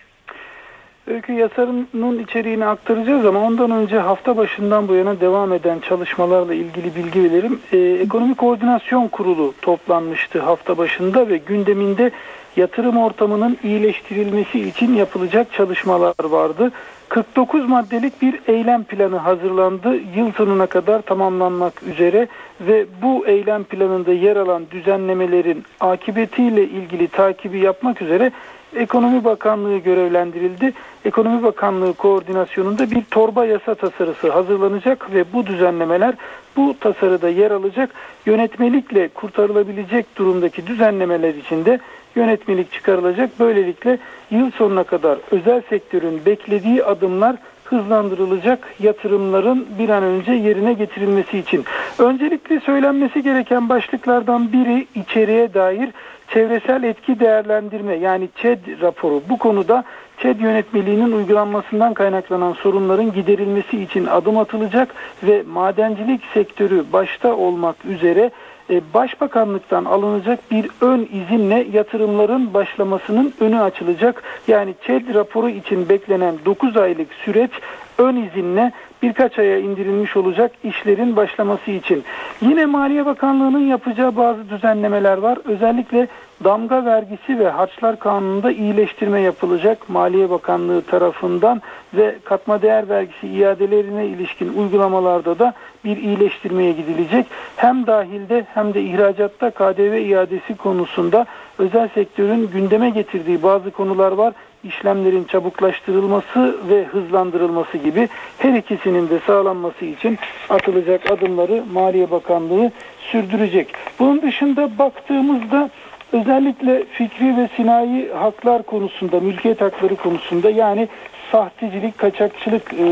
[1.06, 6.94] Öykü yasarının içeriğini aktaracağız ama ondan önce hafta başından bu yana devam eden çalışmalarla ilgili
[6.94, 7.60] bilgi verelim.
[7.72, 12.10] Ee, Ekonomi Koordinasyon Kurulu toplanmıştı hafta başında ve gündeminde
[12.56, 16.70] yatırım ortamının iyileştirilmesi için yapılacak çalışmalar vardı.
[17.08, 19.94] 49 maddelik bir eylem planı hazırlandı.
[20.16, 22.28] Yıl sonuna kadar tamamlanmak üzere
[22.60, 28.32] ve bu eylem planında yer alan düzenlemelerin akıbetiyle ilgili takibi yapmak üzere
[28.76, 30.72] Ekonomi Bakanlığı görevlendirildi.
[31.04, 36.14] Ekonomi Bakanlığı koordinasyonunda bir torba yasa tasarısı hazırlanacak ve bu düzenlemeler
[36.56, 37.90] bu tasarıda yer alacak.
[38.26, 41.78] Yönetmelikle kurtarılabilecek durumdaki düzenlemeler içinde
[42.16, 43.30] yönetmelik çıkarılacak.
[43.40, 43.98] Böylelikle
[44.30, 51.64] yıl sonuna kadar özel sektörün beklediği adımlar hızlandırılacak yatırımların bir an önce yerine getirilmesi için.
[51.98, 55.88] Öncelikle söylenmesi gereken başlıklardan biri içeriye dair
[56.34, 59.22] çevresel etki değerlendirme yani ÇED raporu.
[59.28, 59.84] Bu konuda
[60.18, 68.30] ÇED yönetmeliğinin uygulanmasından kaynaklanan sorunların giderilmesi için adım atılacak ve madencilik sektörü başta olmak üzere
[68.70, 74.22] e, Başbakanlıktan alınacak bir ön izinle yatırımların başlamasının önü açılacak.
[74.48, 77.50] Yani ÇED raporu için beklenen 9 aylık süreç
[77.98, 82.04] ön izinle birkaç aya indirilmiş olacak işlerin başlaması için.
[82.40, 85.38] Yine Maliye Bakanlığı'nın yapacağı bazı düzenlemeler var.
[85.44, 86.08] Özellikle
[86.44, 91.62] damga vergisi ve harçlar kanununda iyileştirme yapılacak Maliye Bakanlığı tarafından
[91.94, 97.26] ve katma değer vergisi iadelerine ilişkin uygulamalarda da bir iyileştirmeye gidilecek.
[97.56, 101.26] Hem dahilde hem de ihracatta KDV iadesi konusunda
[101.58, 104.32] özel sektörün gündeme getirdiği bazı konular var
[104.64, 110.18] işlemlerin çabuklaştırılması ve hızlandırılması gibi her ikisinin de sağlanması için
[110.50, 113.68] atılacak adımları Maliye Bakanlığı sürdürecek.
[113.98, 115.70] Bunun dışında baktığımızda
[116.12, 120.88] özellikle fikri ve sinayi haklar konusunda, mülkiyet hakları konusunda yani
[121.32, 122.86] sahtecilik, kaçakçılık e,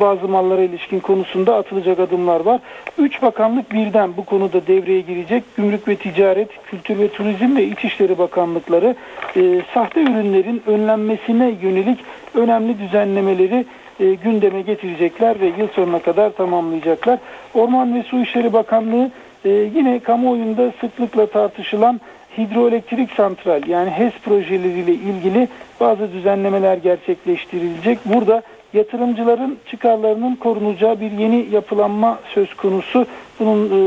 [0.00, 2.60] bazı mallara ilişkin konusunda atılacak adımlar var.
[2.98, 5.44] Üç bakanlık birden bu konuda devreye girecek.
[5.56, 8.94] Gümrük ve Ticaret, Kültür ve Turizm ve İçişleri Bakanlıkları
[9.36, 11.98] e, sahte ürünlerin önlenmesine yönelik
[12.34, 13.64] önemli düzenlemeleri
[14.00, 17.18] e, gündeme getirecekler ve yıl sonuna kadar tamamlayacaklar.
[17.54, 19.10] Orman ve Su İşleri Bakanlığı
[19.44, 22.00] e, yine kamuoyunda sıklıkla tartışılan
[22.38, 25.48] hidroelektrik santral yani HES projeleriyle ilgili
[25.80, 27.98] bazı düzenlemeler gerçekleştirilecek.
[28.04, 28.42] Burada
[28.72, 33.06] yatırımcıların çıkarlarının korunacağı bir yeni yapılanma söz konusu.
[33.40, 33.80] Bunun e,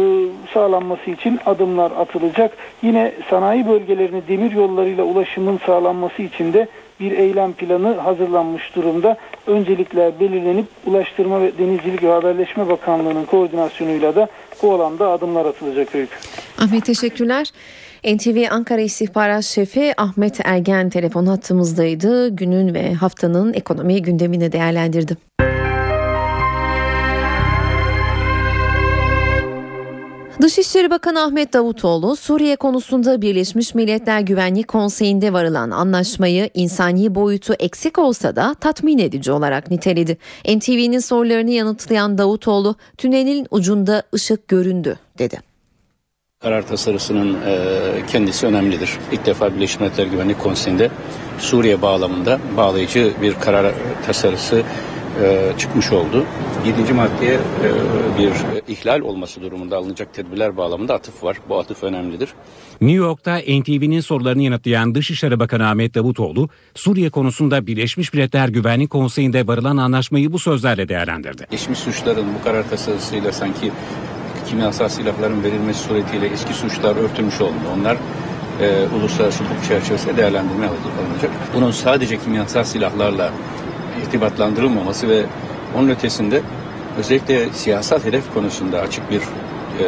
[0.54, 2.52] sağlanması için adımlar atılacak.
[2.84, 6.68] Yine sanayi bölgelerine demir yollarıyla ulaşımın sağlanması için de
[7.00, 9.18] bir eylem planı hazırlanmış durumda.
[9.48, 14.28] Öncelikler belirlenip Ulaştırma ve Denizcilik ve Haberleşme Bakanlığı'nın koordinasyonuyla da
[14.64, 16.16] bu alanda adımlar atılacak öykü.
[16.60, 17.52] Ahmet teşekkürler.
[18.06, 22.30] NTV Ankara İstihbarat Şefi Ahmet Ergen telefon hattımızdaydı.
[22.30, 25.18] Günün ve haftanın ekonomi gündemini değerlendirdi.
[30.42, 38.00] Dışişleri Bakanı Ahmet Davutoğlu, Suriye konusunda Birleşmiş Milletler Güvenlik Konseyi'nde varılan anlaşmayı insani boyutu eksik
[38.00, 40.18] olsa da tatmin edici olarak niteledi.
[40.46, 45.55] NTV'nin sorularını yanıtlayan Davutoğlu, tünelin ucunda ışık göründü dedi.
[46.40, 48.90] Karar tasarısının e, kendisi önemlidir.
[49.12, 50.90] İlk defa Birleşmiş Milletler Güvenlik Konseyi'nde
[51.40, 53.74] Suriye bağlamında bağlayıcı bir karar
[54.06, 54.64] tasarısı
[55.24, 56.26] e, çıkmış oldu.
[56.66, 56.94] 7.
[56.94, 57.40] maddeye e,
[58.18, 58.32] bir
[58.74, 61.38] ihlal olması durumunda alınacak tedbirler bağlamında atıf var.
[61.50, 62.30] Bu atıf önemlidir.
[62.82, 69.48] New York'ta NTV'nin sorularını yanıtlayan Dışişleri Bakanı Ahmet Davutoğlu, Suriye konusunda Birleşmiş Milletler Güvenlik Konseyi'nde
[69.48, 71.48] varılan anlaşmayı bu sözlerle değerlendirdi.
[71.52, 73.72] Geçmiş suçların bu karar tasarısıyla sanki
[74.46, 77.72] kimyasal silahların verilmesi suretiyle eski suçlar örtülmüş olmuyor.
[77.78, 77.98] Onlar
[78.62, 81.32] e, uluslararası hukuk çerçevesinde değerlendirme alınacak.
[81.56, 83.32] Bunun sadece kimyasal silahlarla
[84.04, 85.24] irtibatlandırılmaması ve
[85.78, 86.42] onun ötesinde
[87.00, 89.86] özellikle siyasal hedef konusunda açık bir e,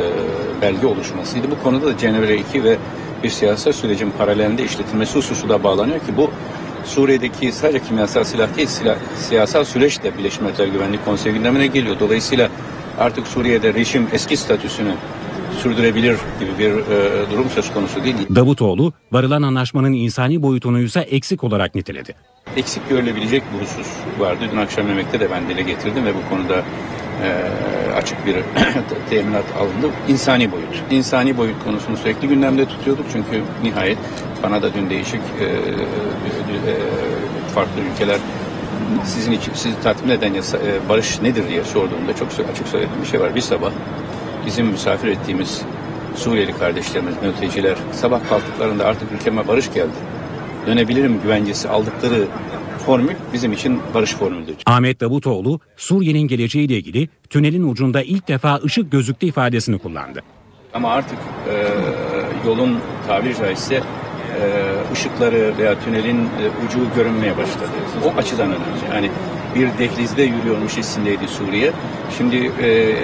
[0.61, 1.51] belge oluşmasıydı.
[1.51, 2.77] Bu konuda da Cenevre 2 ve
[3.23, 6.31] bir siyasal sürecin paralelinde işletilmesi hususu da bağlanıyor ki bu
[6.85, 11.95] Suriye'deki sadece kimyasal silah değil silah, siyasal süreç de Birleşmiş Milletler Güvenlik Konseyi gündemine geliyor.
[11.99, 12.49] Dolayısıyla
[12.99, 14.93] artık Suriye'de rejim eski statüsünü
[15.61, 18.15] sürdürebilir gibi bir e, durum söz konusu değil.
[18.35, 22.15] Davutoğlu, varılan anlaşmanın insani boyutunu ise eksik olarak niteledi.
[22.57, 23.87] Eksik görülebilecek bir husus
[24.19, 24.43] vardı.
[24.51, 26.63] Dün akşam yemekte de ben dile getirdim ve bu konuda
[27.23, 27.29] e,
[27.91, 28.35] açık bir
[29.09, 29.93] teminat alındı.
[30.07, 30.83] İnsani boyut.
[30.91, 33.97] İnsani boyut konusunu sürekli gündemde tutuyorduk çünkü nihayet
[34.43, 36.75] bana da dün değişik e, e,
[37.55, 38.17] farklı ülkeler
[39.05, 43.07] sizin için sizi tatmin eden yasa, e, barış nedir diye sorduğumda çok açık söylediğim bir
[43.07, 43.35] şey var.
[43.35, 43.71] Bir sabah
[44.45, 45.61] bizim misafir ettiğimiz
[46.15, 49.91] Suriyeli kardeşlerimiz, mülteciler sabah kalktıklarında artık ülkeme barış geldi.
[50.67, 52.27] Dönebilirim güvencesi aldıkları
[52.85, 54.55] formül bizim için barış formülüdür.
[54.65, 60.23] Ahmet Davutoğlu, Suriye'nin geleceğiyle ilgili tünelin ucunda ilk defa ışık gözüktü ifadesini kullandı.
[60.73, 61.17] Ama artık
[61.49, 61.67] e,
[62.47, 63.83] yolun tabiri caizse
[64.93, 67.71] ışıkları veya tünelin e, ucu görünmeye başladı.
[68.05, 68.93] O açıdan önemli.
[68.93, 69.09] Yani
[69.55, 71.71] bir dehlizde yürüyormuş hissindeydi Suriye.
[72.17, 72.95] Şimdi e,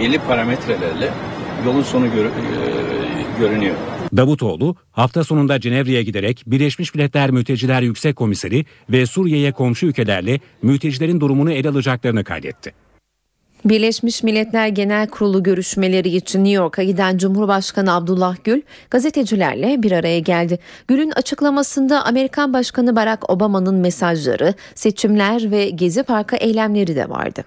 [0.00, 1.10] belli parametrelerle
[1.66, 2.30] yolun sonu gör, e,
[3.40, 3.74] görünüyor.
[4.16, 11.20] Davutoğlu hafta sonunda Cenevre'ye giderek Birleşmiş Milletler Mülteciler Yüksek Komiseri ve Suriye'ye komşu ülkelerle mültecilerin
[11.20, 12.72] durumunu ele alacaklarını kaydetti.
[13.64, 20.18] Birleşmiş Milletler Genel Kurulu görüşmeleri için New York'a giden Cumhurbaşkanı Abdullah Gül gazetecilerle bir araya
[20.18, 20.58] geldi.
[20.88, 27.44] Gül'ün açıklamasında Amerikan Başkanı Barack Obama'nın mesajları, seçimler ve Gezi Parkı eylemleri de vardı.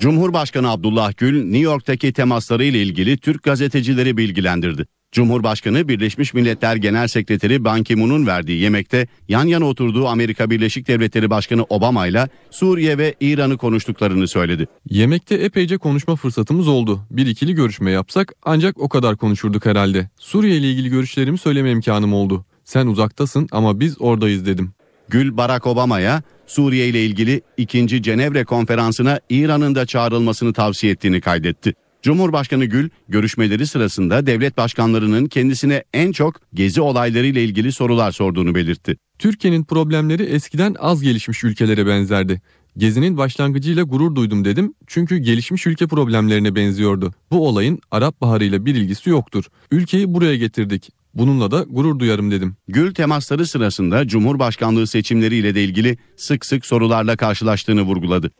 [0.00, 4.86] Cumhurbaşkanı Abdullah Gül New York'taki temasları ile ilgili Türk gazetecileri bilgilendirdi.
[5.12, 11.30] Cumhurbaşkanı Birleşmiş Milletler Genel Sekreteri Ban Ki-moon'un verdiği yemekte yan yana oturduğu Amerika Birleşik Devletleri
[11.30, 14.66] Başkanı Obama ile Suriye ve İran'ı konuştuklarını söyledi.
[14.90, 17.00] Yemekte epeyce konuşma fırsatımız oldu.
[17.10, 20.10] Bir ikili görüşme yapsak ancak o kadar konuşurduk herhalde.
[20.16, 22.44] Suriye ile ilgili görüşlerimi söyleme imkanım oldu.
[22.64, 24.72] Sen uzaktasın ama biz oradayız dedim.
[25.08, 28.02] Gül Barack Obama'ya Suriye ile ilgili 2.
[28.02, 31.74] Cenevre konferansına İran'ın da çağrılmasını tavsiye ettiğini kaydetti.
[32.02, 38.54] Cumhurbaşkanı Gül görüşmeleri sırasında devlet başkanlarının kendisine en çok gezi olayları ile ilgili sorular sorduğunu
[38.54, 38.96] belirtti.
[39.18, 42.42] Türkiye'nin problemleri eskiden az gelişmiş ülkelere benzerdi.
[42.76, 47.14] Gezinin başlangıcıyla gurur duydum dedim çünkü gelişmiş ülke problemlerine benziyordu.
[47.30, 49.44] Bu olayın Arap Baharı ile bir ilgisi yoktur.
[49.70, 50.90] Ülkeyi buraya getirdik.
[51.14, 52.56] Bununla da gurur duyarım dedim.
[52.68, 58.30] Gül temasları sırasında Cumhurbaşkanlığı seçimleriyle de ilgili sık sık sorularla karşılaştığını vurguladı.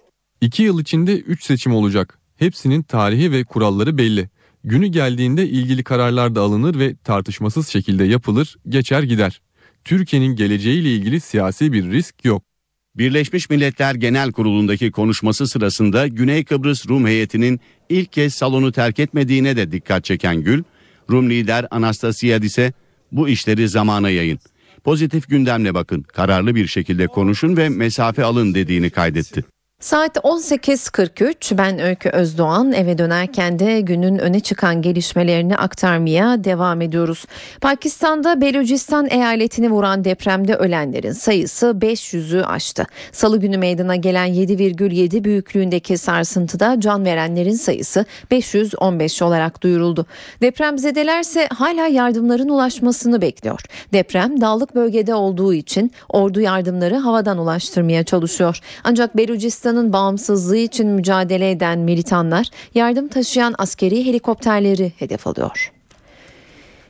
[0.40, 2.21] İki yıl içinde üç seçim olacak.
[2.42, 4.28] Hepsinin tarihi ve kuralları belli.
[4.64, 9.40] Günü geldiğinde ilgili kararlar da alınır ve tartışmasız şekilde yapılır, geçer gider.
[9.84, 12.42] Türkiye'nin geleceğiyle ilgili siyasi bir risk yok.
[12.96, 19.56] Birleşmiş Milletler Genel Kurulu'ndaki konuşması sırasında Güney Kıbrıs Rum heyetinin ilk kez salonu terk etmediğine
[19.56, 20.62] de dikkat çeken Gül,
[21.10, 22.72] Rum lider Anastasiadis'e
[23.12, 24.38] bu işleri zamana yayın.
[24.84, 29.44] Pozitif gündemle bakın, kararlı bir şekilde konuşun ve mesafe alın dediğini kaydetti.
[29.82, 37.24] Saat 18.43 ben Öykü Özdoğan eve dönerken de günün öne çıkan gelişmelerini aktarmaya devam ediyoruz.
[37.60, 42.86] Pakistan'da Belucistan eyaletini vuran depremde ölenlerin sayısı 500'ü aştı.
[43.12, 50.06] Salı günü meydana gelen 7,7 büyüklüğündeki sarsıntıda can verenlerin sayısı 515 olarak duyuruldu.
[50.42, 53.60] Depremzedelerse hala yardımların ulaşmasını bekliyor.
[53.92, 58.60] Deprem dağlık bölgede olduğu için ordu yardımları havadan ulaştırmaya çalışıyor.
[58.84, 65.72] Ancak Belucistan Pakistan'ın bağımsızlığı için mücadele eden militanlar yardım taşıyan askeri helikopterleri hedef alıyor.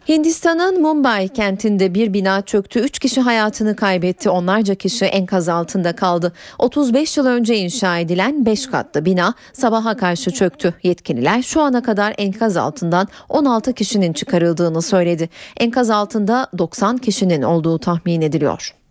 [0.08, 2.80] Hindistan'ın Mumbai kentinde bir bina çöktü.
[2.80, 4.30] 3 kişi hayatını kaybetti.
[4.30, 6.32] Onlarca kişi enkaz altında kaldı.
[6.58, 10.74] 35 yıl önce inşa edilen 5 katlı bina sabaha karşı çöktü.
[10.82, 15.28] Yetkililer şu ana kadar enkaz altından 16 kişinin çıkarıldığını söyledi.
[15.56, 18.81] Enkaz altında 90 kişinin olduğu tahmin ediliyor.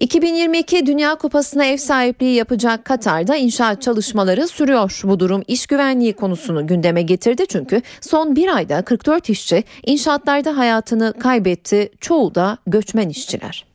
[0.00, 5.00] 2022 Dünya Kupası'na ev sahipliği yapacak Katar'da inşaat çalışmaları sürüyor.
[5.04, 11.14] Bu durum iş güvenliği konusunu gündeme getirdi çünkü son bir ayda 44 işçi inşaatlarda hayatını
[11.20, 11.90] kaybetti.
[12.00, 13.66] Çoğu da göçmen işçiler.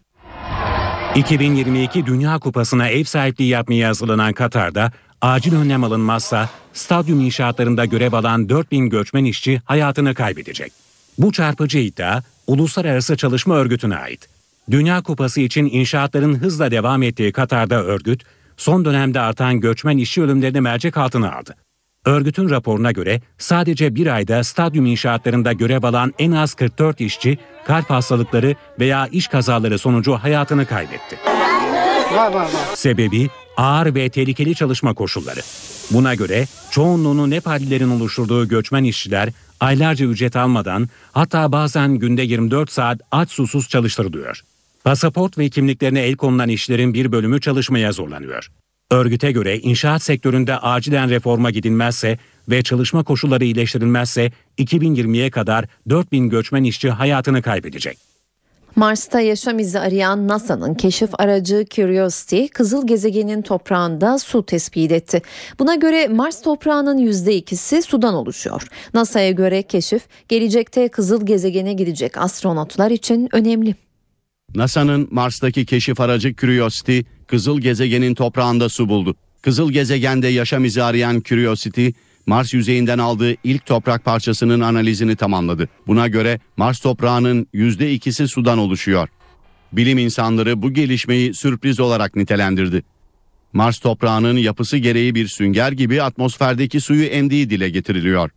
[1.16, 8.50] 2022 Dünya Kupası'na ev sahipliği yapmaya hazırlanan Katar'da acil önlem alınmazsa stadyum inşaatlarında görev alan
[8.50, 10.72] 4000 göçmen işçi hayatını kaybedecek.
[11.18, 14.33] Bu çarpıcı iddia Uluslararası Çalışma Örgütü'ne ait.
[14.72, 18.24] Dünya Kupası için inşaatların hızla devam ettiği Katar'da örgüt,
[18.58, 21.56] son dönemde artan göçmen işçi ölümlerini mercek altına aldı.
[22.06, 27.90] Örgütün raporuna göre sadece bir ayda stadyum inşaatlarında görev alan en az 44 işçi kalp
[27.90, 31.20] hastalıkları veya iş kazaları sonucu hayatını kaybetti.
[32.76, 35.40] Sebebi ağır ve tehlikeli çalışma koşulları.
[35.92, 39.30] Buna göre çoğunluğunu Nepallilerin oluşturduğu göçmen işçiler
[39.60, 44.44] aylarca ücret almadan hatta bazen günde 24 saat aç susuz çalıştırılıyor.
[44.84, 48.52] Pasaport ve kimliklerine el konulan işlerin bir bölümü çalışmaya zorlanıyor.
[48.92, 52.18] Örgüte göre inşaat sektöründe acilen reforma gidilmezse
[52.50, 57.98] ve çalışma koşulları iyileştirilmezse 2020'ye kadar 4000 göçmen işçi hayatını kaybedecek.
[58.76, 65.22] Mars'ta yaşam izi arayan NASA'nın keşif aracı Curiosity, kızıl gezegenin toprağında su tespit etti.
[65.60, 68.68] Buna göre Mars toprağının %2'si sudan oluşuyor.
[68.94, 73.76] NASA'ya göre keşif, gelecekte kızıl gezegene gidecek astronotlar için önemli.
[74.56, 79.16] NASA'nın Mars'taki keşif aracı Curiosity Kızıl gezegenin toprağında su buldu.
[79.42, 81.88] Kızıl gezegende yaşam izi arayan Curiosity,
[82.26, 85.70] Mars yüzeyinden aldığı ilk toprak parçasının analizini tamamladı.
[85.88, 89.10] Buna göre Mars toprağının %2'si sudan oluşuyor.
[89.72, 92.84] Bilim insanları bu gelişmeyi sürpriz olarak nitelendirdi.
[93.54, 98.32] Mars toprağının yapısı gereği bir sünger gibi atmosferdeki suyu emdiği dile getiriliyor.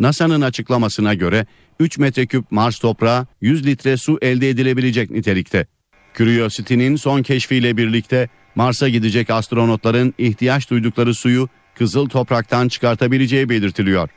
[0.00, 1.46] NASA'nın açıklamasına göre
[1.80, 5.66] 3 metreküp Mars toprağı 100 litre su elde edilebilecek nitelikte.
[6.14, 14.08] Curiosity'nin son keşfiyle birlikte Mars'a gidecek astronotların ihtiyaç duydukları suyu kızıl topraktan çıkartabileceği belirtiliyor.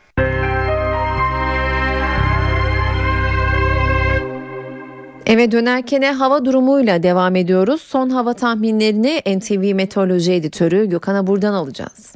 [5.25, 7.81] Eve dönerken hava durumuyla devam ediyoruz.
[7.81, 12.15] Son hava tahminlerini NTV Meteoroloji Editörü Gökhan buradan alacağız.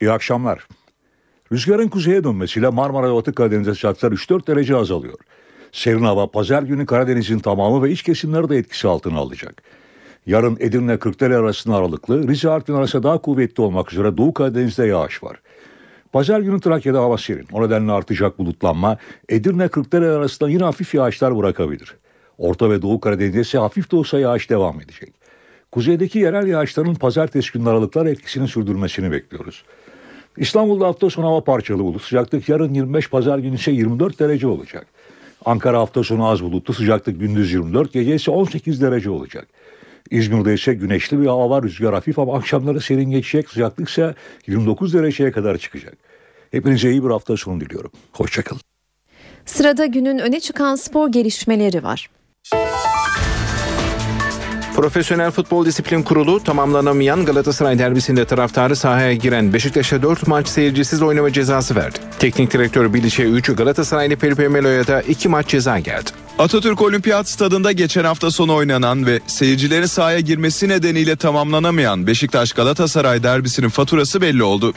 [0.00, 0.66] İyi akşamlar.
[1.52, 5.18] Rüzgarın kuzeye dönmesiyle Marmara ve Batı Karadeniz'de sıcaklıklar 3-4 derece azalıyor.
[5.72, 9.62] Serin hava pazar günü Karadeniz'in tamamı ve iç kesimleri de etkisi altına alacak.
[10.26, 15.22] Yarın Edirne Kırklareli arasında aralıklı, Rize Artvin arasında daha kuvvetli olmak üzere Doğu Karadeniz'de yağış
[15.22, 15.40] var.
[16.12, 17.46] Pazar günü Trakya'da hava serin.
[17.52, 18.96] O nedenle artacak bulutlanma
[19.28, 21.96] Edirne Kırklareli arasında yine hafif yağışlar bırakabilir.
[22.38, 25.12] Orta ve Doğu Karadeniz'de ise hafif de olsa yağış devam edecek.
[25.72, 29.64] Kuzeydeki yerel yağışların pazartesi günü aralıklar etkisini sürdürmesini bekliyoruz.
[30.36, 32.02] İstanbul'da hafta sonu hava parçalı bulut.
[32.02, 34.86] Sıcaklık yarın 25, pazar günü ise 24 derece olacak.
[35.44, 36.74] Ankara hafta sonu az bulutlu.
[36.74, 39.48] Sıcaklık gündüz 24, gece ise 18 derece olacak.
[40.10, 41.62] İzmir'de ise güneşli bir hava var.
[41.62, 43.48] Rüzgar hafif ama akşamları serin geçecek.
[43.48, 44.14] Sıcaklık ise
[44.46, 45.94] 29 dereceye kadar çıkacak.
[46.50, 47.90] Hepinize iyi bir hafta sonu diliyorum.
[48.12, 48.60] Hoşçakalın.
[49.46, 52.10] Sırada günün öne çıkan spor gelişmeleri var.
[54.80, 61.32] Profesyonel Futbol Disiplin Kurulu tamamlanamayan Galatasaray derbisinde taraftarı sahaya giren Beşiktaş'a 4 maç seyircisiz oynama
[61.32, 61.98] cezası verdi.
[62.18, 66.10] Teknik direktör Bilic'e 3, Galatasaraylı Felipe Melo'ya da 2 maç ceza geldi.
[66.40, 73.22] Atatürk Olimpiyat Stadında geçen hafta sonu oynanan ve seyircilerin sahaya girmesi nedeniyle tamamlanamayan Beşiktaş Galatasaray
[73.22, 74.74] derbisinin faturası belli oldu.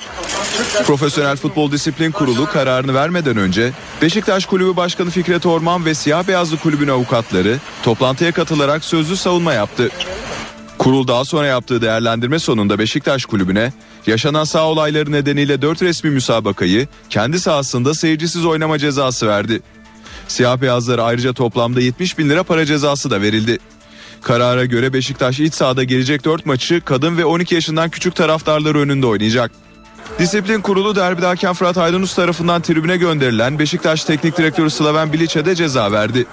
[0.86, 6.58] Profesyonel Futbol Disiplin Kurulu kararını vermeden önce Beşiktaş Kulübü Başkanı Fikret Orman ve Siyah Beyazlı
[6.58, 9.90] Kulübün avukatları toplantıya katılarak sözlü savunma yaptı.
[10.78, 13.74] Kurul daha sonra yaptığı değerlendirme sonunda Beşiktaş Kulübü'ne
[14.08, 19.62] yaşanan sağ olayları nedeniyle 4 resmi müsabakayı kendi sahasında seyircisiz oynama cezası verdi.
[20.28, 23.58] Siyah beyazlara ayrıca toplamda 70 bin lira para cezası da verildi.
[24.22, 29.06] Karara göre Beşiktaş iç sahada gelecek 4 maçı kadın ve 12 yaşından küçük taraftarları önünde
[29.06, 29.52] oynayacak.
[30.20, 35.56] Disiplin Kurulu derbide hakem Fırat Aydınus tarafından tribüne gönderilen Beşiktaş Teknik Direktörü Slaven Bilic'e de
[35.56, 36.26] ceza verdi.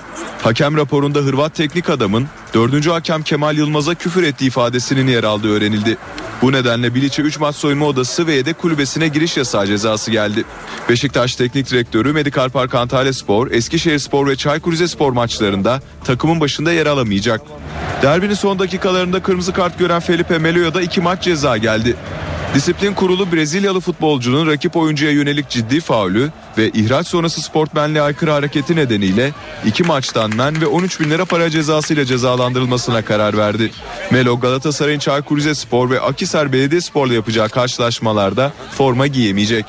[0.43, 2.87] Hakem raporunda Hırvat teknik adamın 4.
[2.87, 5.97] hakem Kemal Yılmaz'a küfür ettiği ifadesinin yer aldığı öğrenildi.
[6.43, 10.45] Bu nedenle Bilic'e 3 maç soyunma odası ve yedek kulübesine giriş yasağı cezası geldi.
[10.89, 16.73] Beşiktaş Teknik Direktörü Medikal Park Antalya Spor, Eskişehir Spor ve Çaykur Rizespor maçlarında takımın başında
[16.73, 17.41] yer alamayacak.
[18.03, 21.97] Derbinin son dakikalarında kırmızı kart gören Felipe Melo'ya da 2 maç ceza geldi.
[22.55, 28.77] Disiplin kurulu Brezilyalı futbolcunun rakip oyuncuya yönelik ciddi faulü ve ihraç sonrası sportmenliğe aykırı hareketi
[28.77, 29.33] nedeniyle
[29.67, 33.71] iki maçtan men ve 13 bin lira para cezası ile cezalandırılmasına karar verdi.
[34.11, 39.65] Melo Galatasaray'ın Çaykur Rizespor ve Akhisar Belediyespor'la yapacağı karşılaşmalarda forma giyemeyecek.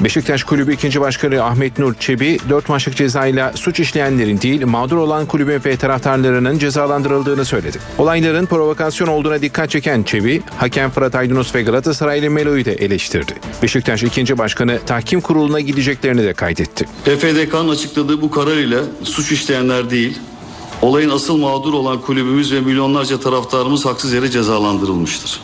[0.00, 1.00] Beşiktaş Kulübü 2.
[1.00, 6.58] Başkanı Ahmet Nur Çebi 4 maçlık cezayla suç işleyenlerin değil mağdur olan kulübün ve taraftarlarının
[6.58, 7.78] cezalandırıldığını söyledi.
[7.98, 13.32] Olayların provokasyon olduğuna dikkat çeken Çebi, hakem Fırat Aydınus ve Galatasaraylı Melo'yu da eleştirdi.
[13.62, 14.38] Beşiktaş 2.
[14.38, 16.84] Başkanı tahkim kuruluna gideceklerini de kaydetti.
[17.04, 20.18] PFDK'nın açıkladığı bu karar ile suç işleyenler değil,
[20.82, 25.40] olayın asıl mağdur olan kulübümüz ve milyonlarca taraftarımız haksız yere cezalandırılmıştır.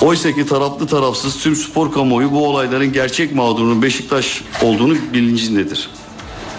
[0.00, 5.90] Oysa ki taraflı tarafsız tüm spor kamuoyu bu olayların gerçek mağdurunun Beşiktaş olduğunu bilincindedir.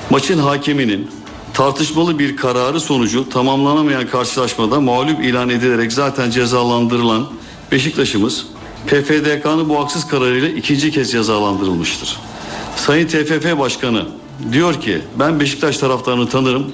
[0.10, 1.10] Maçın hakeminin
[1.54, 7.28] tartışmalı bir kararı sonucu tamamlanamayan karşılaşmada mağlup ilan edilerek zaten cezalandırılan
[7.72, 8.46] Beşiktaş'ımız
[8.88, 12.18] PFDK'nın bu haksız kararıyla ikinci kez cezalandırılmıştır.
[12.76, 14.06] Sayın TFF Başkanı
[14.52, 16.74] diyor ki ben Beşiktaş taraftarını tanırım.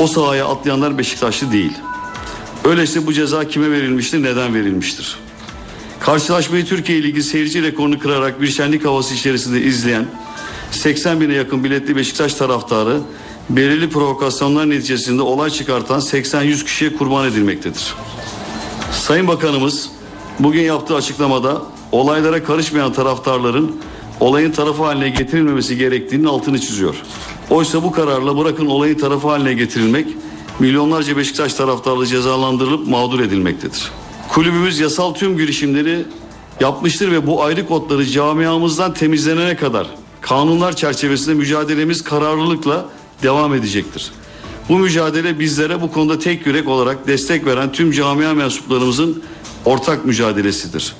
[0.00, 1.72] O sahaya atlayanlar Beşiktaşlı değil.
[2.64, 5.16] Öyleyse bu ceza kime verilmiştir, neden verilmiştir?
[6.02, 10.06] Karşılaşmayı Türkiye Ligi seyirci rekorunu kırarak bir şenlik havası içerisinde izleyen
[10.70, 13.00] 80 bine yakın biletli Beşiktaş taraftarı
[13.50, 17.94] belirli provokasyonlar neticesinde olay çıkartan 80-100 kişiye kurban edilmektedir.
[18.92, 19.90] Sayın Bakanımız
[20.38, 23.76] bugün yaptığı açıklamada olaylara karışmayan taraftarların
[24.20, 26.94] olayın tarafı haline getirilmemesi gerektiğinin altını çiziyor.
[27.50, 30.06] Oysa bu kararla bırakın olayın tarafı haline getirilmek
[30.58, 33.90] milyonlarca Beşiktaş taraftarı cezalandırılıp mağdur edilmektedir.
[34.32, 36.04] Kulübümüz yasal tüm girişimleri
[36.60, 39.86] yapmıştır ve bu ayrı kodları camiamızdan temizlenene kadar
[40.20, 42.84] kanunlar çerçevesinde mücadelemiz kararlılıkla
[43.22, 44.10] devam edecektir.
[44.68, 49.22] Bu mücadele bizlere bu konuda tek yürek olarak destek veren tüm camia mensuplarımızın
[49.64, 50.94] ortak mücadelesidir.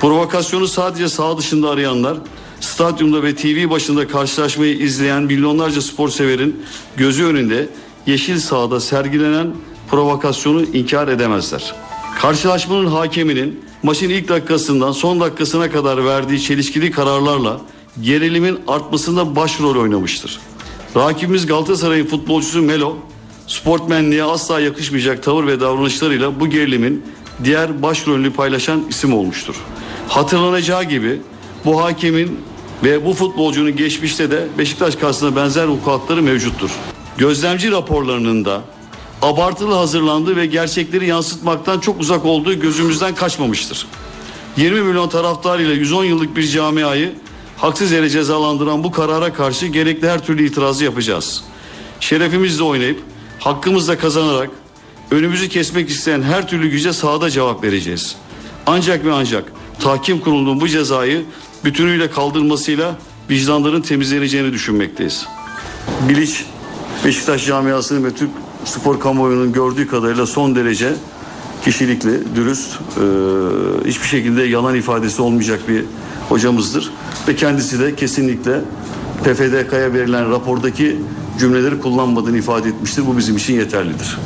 [0.00, 2.18] Provokasyonu sadece sağ dışında arayanlar,
[2.60, 6.62] stadyumda ve TV başında karşılaşmayı izleyen milyonlarca spor severin
[6.96, 7.68] gözü önünde
[8.06, 9.54] yeşil sahada sergilenen
[9.90, 11.85] provokasyonu inkar edemezler.
[12.20, 17.60] Karşılaşmanın hakeminin maçın ilk dakikasından son dakikasına kadar verdiği çelişkili kararlarla
[18.00, 20.40] gerilimin artmasında başrol oynamıştır.
[20.96, 22.96] Rakibimiz Galatasaray'ın futbolcusu Melo,
[23.46, 27.04] sportmenliğe asla yakışmayacak tavır ve davranışlarıyla bu gerilimin
[27.44, 29.54] diğer başrolünü paylaşan isim olmuştur.
[30.08, 31.20] Hatırlanacağı gibi
[31.64, 32.38] bu hakemin
[32.84, 36.70] ve bu futbolcunun geçmişte de Beşiktaş karşısında benzer vukuatları mevcuttur.
[37.18, 38.62] Gözlemci raporlarının da
[39.22, 43.86] abartılı hazırlandığı ve gerçekleri yansıtmaktan çok uzak olduğu gözümüzden kaçmamıştır.
[44.56, 47.14] 20 milyon taraftar ile 110 yıllık bir camiayı
[47.56, 51.44] haksız yere cezalandıran bu karara karşı gerekli her türlü itirazı yapacağız.
[52.00, 53.00] Şerefimizle oynayıp
[53.40, 54.50] hakkımızla kazanarak
[55.10, 58.16] önümüzü kesmek isteyen her türlü güce sahada cevap vereceğiz.
[58.66, 61.24] Ancak ve ancak tahkim kurulunun bu cezayı
[61.64, 62.96] bütünüyle kaldırmasıyla
[63.30, 65.26] vicdanların temizleneceğini düşünmekteyiz.
[66.08, 66.34] Bilic,
[67.04, 68.30] Beşiktaş camiasının ve Türk
[68.66, 70.92] spor kamuoyunun gördüğü kadarıyla son derece
[71.64, 75.84] kişilikli, dürüst, e, hiçbir şekilde yalan ifadesi olmayacak bir
[76.28, 76.92] hocamızdır.
[77.28, 78.60] Ve kendisi de kesinlikle
[79.24, 80.96] PFDK'ya verilen rapordaki
[81.38, 83.06] cümleleri kullanmadığını ifade etmiştir.
[83.06, 84.18] Bu bizim için yeterlidir.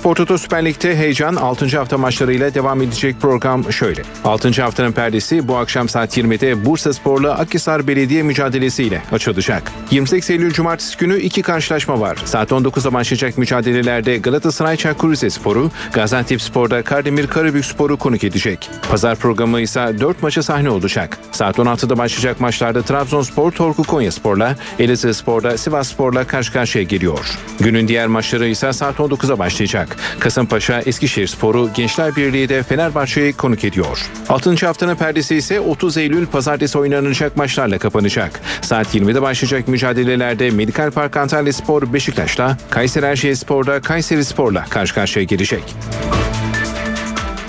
[0.00, 1.78] Spor Toto Süper Lig'de heyecan 6.
[1.78, 4.02] hafta maçlarıyla devam edecek program şöyle.
[4.24, 4.62] 6.
[4.62, 9.72] haftanın perdesi bu akşam saat 20'de Bursa Spor'la Akhisar Belediye mücadelesiyle açılacak.
[9.90, 12.18] 28 Eylül Cumartesi günü iki karşılaşma var.
[12.24, 18.70] Saat 19'da başlayacak mücadelelerde Galatasaray Çaykur Rizespor'u, Gaziantep Spor'da Kardemir Karabük Spor'u konuk edecek.
[18.90, 21.18] Pazar programı ise 4 maçı sahne olacak.
[21.32, 27.38] Saat 16'da başlayacak maçlarda Trabzonspor Torku Konyaspor'la, Elazığ Spor'da Sivas Spor'la karşı karşıya geliyor.
[27.60, 29.89] Günün diğer maçları ise saat 19'a başlayacak.
[30.20, 34.10] Kasımpaşa Eskişehir Sporu Gençler Birliği de Fenerbahçe'yi konuk ediyor.
[34.28, 34.66] 6.
[34.66, 38.40] haftanın perdesi ise 30 Eylül pazartesi oynanacak maçlarla kapanacak.
[38.60, 44.94] Saat 20'de başlayacak mücadelelerde Medikal Park Antalya Spor Beşiktaş'la, Kayseri Erşehir Spor'da Kayseri Spor'la karşı
[44.94, 45.62] karşıya gelecek.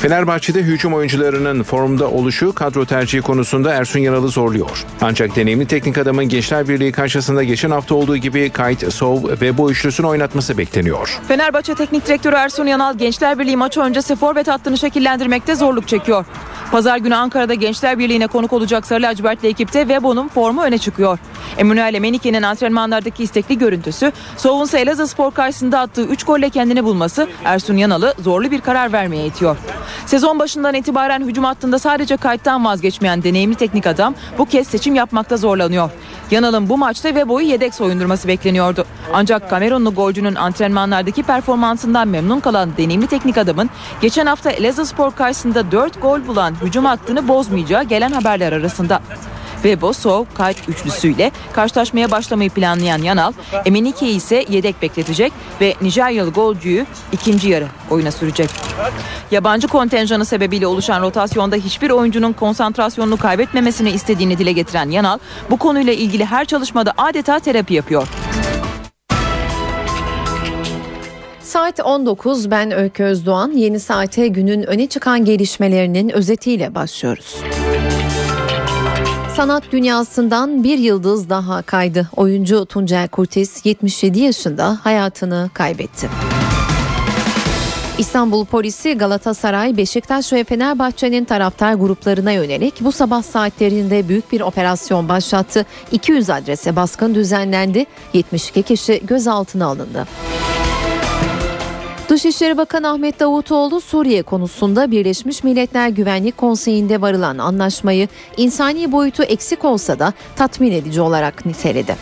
[0.01, 4.85] Fenerbahçe'de hücum oyuncularının formda oluşu kadro tercihi konusunda Ersun Yanal'ı zorluyor.
[5.01, 9.71] Ancak deneyimli teknik adamın Gençler Birliği karşısında geçen hafta olduğu gibi Kayt, Sov ve bu
[9.71, 11.19] üçlüsünü oynatması bekleniyor.
[11.27, 16.25] Fenerbahçe Teknik Direktörü Ersun Yanal Gençler Birliği maçı öncesi forvet hattını şekillendirmekte zorluk çekiyor.
[16.71, 21.19] Pazar günü Ankara'da Gençler Birliği'ne konuk olacak Sarı Lacivertli ekipte Webo'nun formu öne çıkıyor.
[21.57, 27.27] Emanuele Menike'nin antrenmanlardaki istekli görüntüsü, Sov'un ise Elazığ Spor karşısında attığı 3 golle kendini bulması
[27.43, 29.57] Ersun Yanal'ı zorlu bir karar vermeye itiyor.
[30.05, 35.37] Sezon başından itibaren hücum hattında sadece kayıttan vazgeçmeyen deneyimli teknik adam bu kez seçim yapmakta
[35.37, 35.89] zorlanıyor.
[36.31, 38.85] Yanal'ın bu maçta Webo'yu yedek soyundurması bekleniyordu.
[39.13, 43.69] Ancak Kamerunlu golcünün antrenmanlardaki performansından memnun kalan deneyimli teknik adamın
[44.01, 49.01] geçen hafta Elazığ Spor karşısında 4 gol bulan hücum hattını bozmayacağı gelen haberler arasında
[49.63, 53.33] ve Bosov kayıt üçlüsüyle karşılaşmaya başlamayı planlayan Yanal,
[53.65, 58.49] Emenike'yi ise yedek bekletecek ve Nijeryalı golcüyü ikinci yarı oyuna sürecek.
[59.31, 65.17] Yabancı kontenjanı sebebiyle oluşan rotasyonda hiçbir oyuncunun konsantrasyonunu kaybetmemesini istediğini dile getiren Yanal,
[65.49, 68.07] bu konuyla ilgili her çalışmada adeta terapi yapıyor.
[71.51, 73.51] Saat 19 ben Öykü Özdoğan.
[73.51, 77.35] Yeni saate günün öne çıkan gelişmelerinin özetiyle başlıyoruz.
[79.35, 82.09] Sanat dünyasından bir yıldız daha kaydı.
[82.15, 86.09] Oyuncu Tuncel Kurtiz 77 yaşında hayatını kaybetti.
[87.97, 95.09] İstanbul polisi Galatasaray, Beşiktaş ve Fenerbahçe'nin taraftar gruplarına yönelik bu sabah saatlerinde büyük bir operasyon
[95.09, 95.65] başlattı.
[95.91, 97.85] 200 adrese baskın düzenlendi.
[98.13, 100.07] 72 kişi gözaltına alındı.
[102.11, 108.07] Dışişleri Bakanı Ahmet Davutoğlu Suriye konusunda Birleşmiş Milletler Güvenlik Konseyi'nde varılan anlaşmayı
[108.37, 111.95] insani boyutu eksik olsa da tatmin edici olarak niteledi.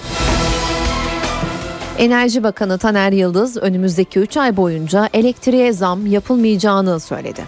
[1.97, 7.41] Enerji Bakanı Taner Yıldız önümüzdeki 3 ay boyunca elektriğe zam yapılmayacağını söyledi.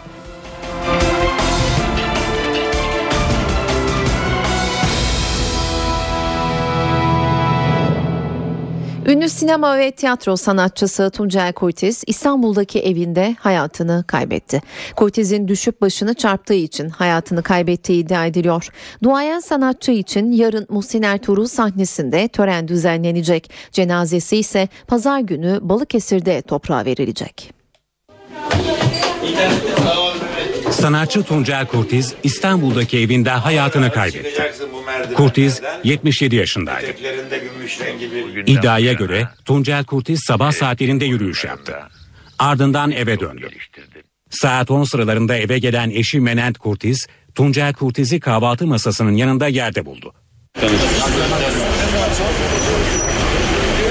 [9.07, 14.61] Ünlü sinema ve tiyatro sanatçısı Tuncel Kurtiz İstanbul'daki evinde hayatını kaybetti.
[14.95, 18.69] Kurtiz'in düşüp başını çarptığı için hayatını kaybettiği iddia ediliyor.
[19.03, 23.51] Duayen sanatçı için yarın Muhsin Ertuğrul sahnesinde tören düzenlenecek.
[23.71, 27.53] Cenazesi ise pazar günü Balıkesir'de toprağa verilecek.
[30.71, 34.53] Sanatçı Tuncel Kurtiz İstanbul'daki evinde hayatını kaybetti.
[35.13, 36.87] Kurtiz 77 yaşındaydı.
[38.45, 41.75] İddiaya göre Tuncel Kurtiz sabah saatlerinde yürüyüş yaptı.
[42.39, 43.49] Ardından eve döndü.
[44.29, 50.13] Saat 10 sıralarında eve gelen eşi Menent Kurtiz, Tuncel Kurtiz'i kahvaltı masasının yanında yerde buldu.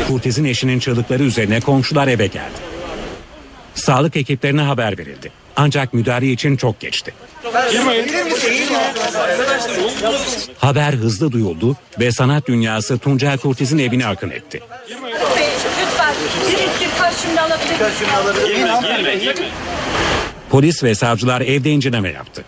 [0.08, 2.60] Kurtiz'in eşinin çığlıkları üzerine komşular eve geldi.
[3.74, 5.32] Sağlık ekiplerine haber verildi.
[5.62, 7.14] Ancak müdahale için çok geçti.
[10.58, 14.60] Haber hızlı duyuldu ve sanat dünyası Tuncel Kurtiz'in evine akın etti.
[20.50, 22.44] Polis ve savcılar evde inceleme yaptı.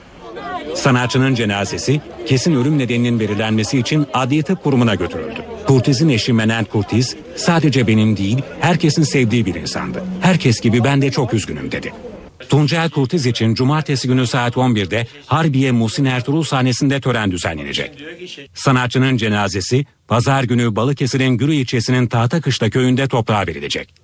[0.74, 5.42] Sanatçının cenazesi kesin ölüm nedeninin belirlenmesi için Adli Tıp Kurumu'na götürüldü.
[5.66, 10.04] Kurtiz'in eşi Menent Kurtiz sadece benim değil herkesin sevdiği bir insandı.
[10.20, 11.92] Herkes gibi ben de çok üzgünüm dedi.
[12.52, 17.90] Tuncel Kurtiz için cumartesi günü saat 11'de Harbiye Muhsin Ertuğrul sahnesinde tören düzenlenecek.
[18.54, 24.01] Sanatçının cenazesi pazar günü Balıkesir'in Gürü ilçesinin Tahtakışla köyünde toprağa verilecek.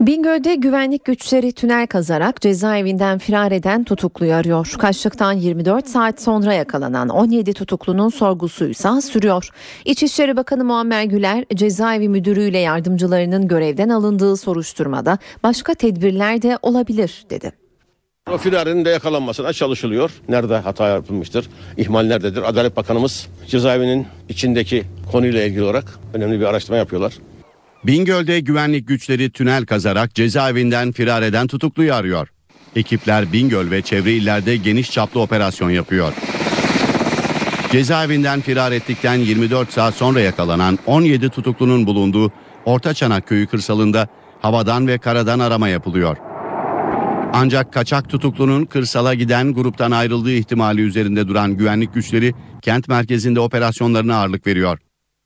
[0.00, 4.74] Bingöl'de güvenlik güçleri tünel kazarak cezaevinden firar eden tutukluyu arıyor.
[4.78, 9.48] Kaçtıktan 24 saat sonra yakalanan 17 tutuklunun sorgusuysa sürüyor.
[9.84, 17.52] İçişleri Bakanı Muammer Güler cezaevi müdürüyle yardımcılarının görevden alındığı soruşturmada başka tedbirler de olabilir dedi.
[18.30, 20.10] O firarinin de yakalanmasına çalışılıyor.
[20.28, 22.42] Nerede hata yapılmıştır, ihmal nerededir?
[22.42, 25.84] Adalet Bakanımız cezaevinin içindeki konuyla ilgili olarak
[26.14, 27.12] önemli bir araştırma yapıyorlar.
[27.84, 32.28] Bingöl'de güvenlik güçleri tünel kazarak cezaevinden firar eden tutukluyu arıyor.
[32.76, 36.12] Ekipler Bingöl ve çevre illerde geniş çaplı operasyon yapıyor.
[37.72, 42.32] Cezaevinden firar ettikten 24 saat sonra yakalanan 17 tutuklunun bulunduğu
[42.64, 44.08] Orta Çanak köyü kırsalında
[44.42, 46.16] havadan ve karadan arama yapılıyor.
[47.32, 54.16] Ancak kaçak tutuklunun kırsala giden gruptan ayrıldığı ihtimali üzerinde duran güvenlik güçleri kent merkezinde operasyonlarına
[54.16, 54.78] ağırlık veriyor.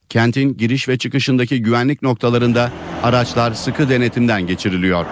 [0.09, 2.71] Kentin giriş ve çıkışındaki güvenlik noktalarında
[3.03, 5.07] araçlar sıkı denetimden geçiriliyor.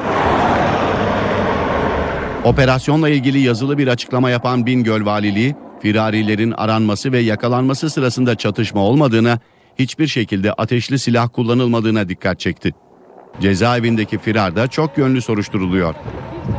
[2.44, 9.38] Operasyonla ilgili yazılı bir açıklama yapan Bingöl Valiliği, firarilerin aranması ve yakalanması sırasında çatışma olmadığına,
[9.78, 12.72] hiçbir şekilde ateşli silah kullanılmadığına dikkat çekti.
[13.40, 15.94] Cezaevindeki firar da çok yönlü soruşturuluyor.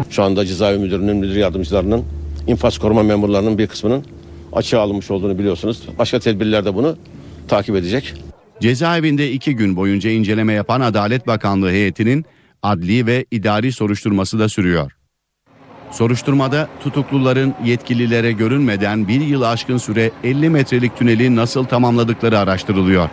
[0.10, 2.06] Şu anda cezaevi müdürünün, müdür yardımcılarının,
[2.48, 4.06] infaz koruma memurlarının bir kısmının
[4.54, 5.84] açığa alınmış olduğunu biliyorsunuz.
[6.00, 6.98] Başka tedbirler de bunu
[7.48, 8.14] takip edecek.
[8.62, 12.26] Cezaevinde iki gün boyunca inceleme yapan Adalet Bakanlığı heyetinin
[12.64, 14.92] adli ve idari soruşturması da sürüyor.
[15.92, 23.10] Soruşturmada tutukluların yetkililere görünmeden bir yıl aşkın süre 50 metrelik tüneli nasıl tamamladıkları araştırılıyor.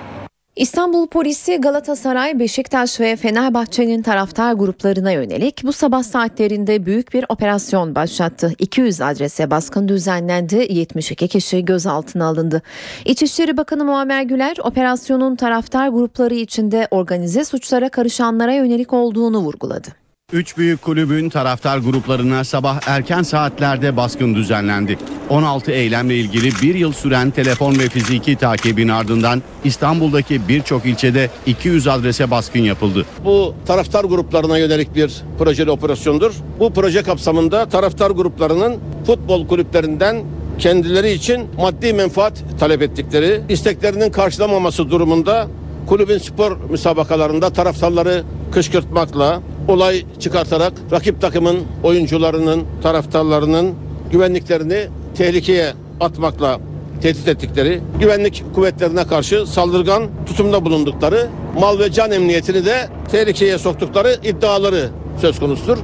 [0.56, 7.94] İstanbul polisi Galatasaray, Beşiktaş ve Fenerbahçe'nin taraftar gruplarına yönelik bu sabah saatlerinde büyük bir operasyon
[7.94, 8.52] başlattı.
[8.58, 12.62] 200 adrese baskın düzenlendi, 72 kişi gözaltına alındı.
[13.04, 19.99] İçişleri Bakanı Muammer Güler operasyonun taraftar grupları içinde organize suçlara karışanlara yönelik olduğunu vurguladı.
[20.32, 24.98] Üç büyük kulübün taraftar gruplarına sabah erken saatlerde baskın düzenlendi.
[25.28, 31.88] 16 eylemle ilgili bir yıl süren telefon ve fiziki takibin ardından İstanbul'daki birçok ilçede 200
[31.88, 33.06] adrese baskın yapıldı.
[33.24, 36.32] Bu taraftar gruplarına yönelik bir projeli operasyondur.
[36.58, 40.24] Bu proje kapsamında taraftar gruplarının futbol kulüplerinden
[40.58, 45.48] kendileri için maddi menfaat talep ettikleri, isteklerinin karşılamaması durumunda
[45.86, 48.22] kulübün spor müsabakalarında taraftarları
[48.52, 53.74] kışkırtmakla, olay çıkartarak rakip takımın oyuncularının, taraftarlarının
[54.12, 56.60] güvenliklerini tehlikeye atmakla
[57.02, 64.16] tehdit ettikleri, güvenlik kuvvetlerine karşı saldırgan tutumda bulundukları, mal ve can emniyetini de tehlikeye soktukları
[64.24, 64.88] iddiaları
[65.20, 65.78] söz konusudur.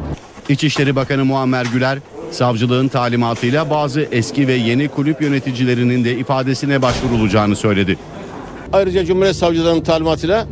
[0.49, 1.99] İçişleri Bakanı Muammer Güler,
[2.31, 7.97] savcılığın talimatıyla bazı eski ve yeni kulüp yöneticilerinin de ifadesine başvurulacağını söyledi.
[8.73, 10.47] Ayrıca Cumhuriyet Savcılığı'nın talimatıyla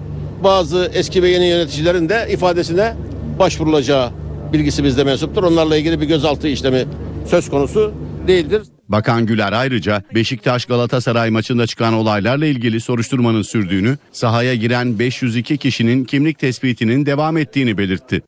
[0.45, 2.95] bazı eski ve yeni yöneticilerin de ifadesine
[3.39, 4.11] başvurulacağı
[4.53, 5.43] bilgisi bizde mensuptur.
[5.43, 6.85] Onlarla ilgili bir gözaltı işlemi
[7.27, 7.95] söz konusu
[8.27, 8.63] değildir.
[8.89, 16.05] Bakan Güler ayrıca Beşiktaş Galatasaray maçında çıkan olaylarla ilgili soruşturmanın sürdüğünü, sahaya giren 502 kişinin
[16.05, 18.23] kimlik tespitinin devam ettiğini belirtti.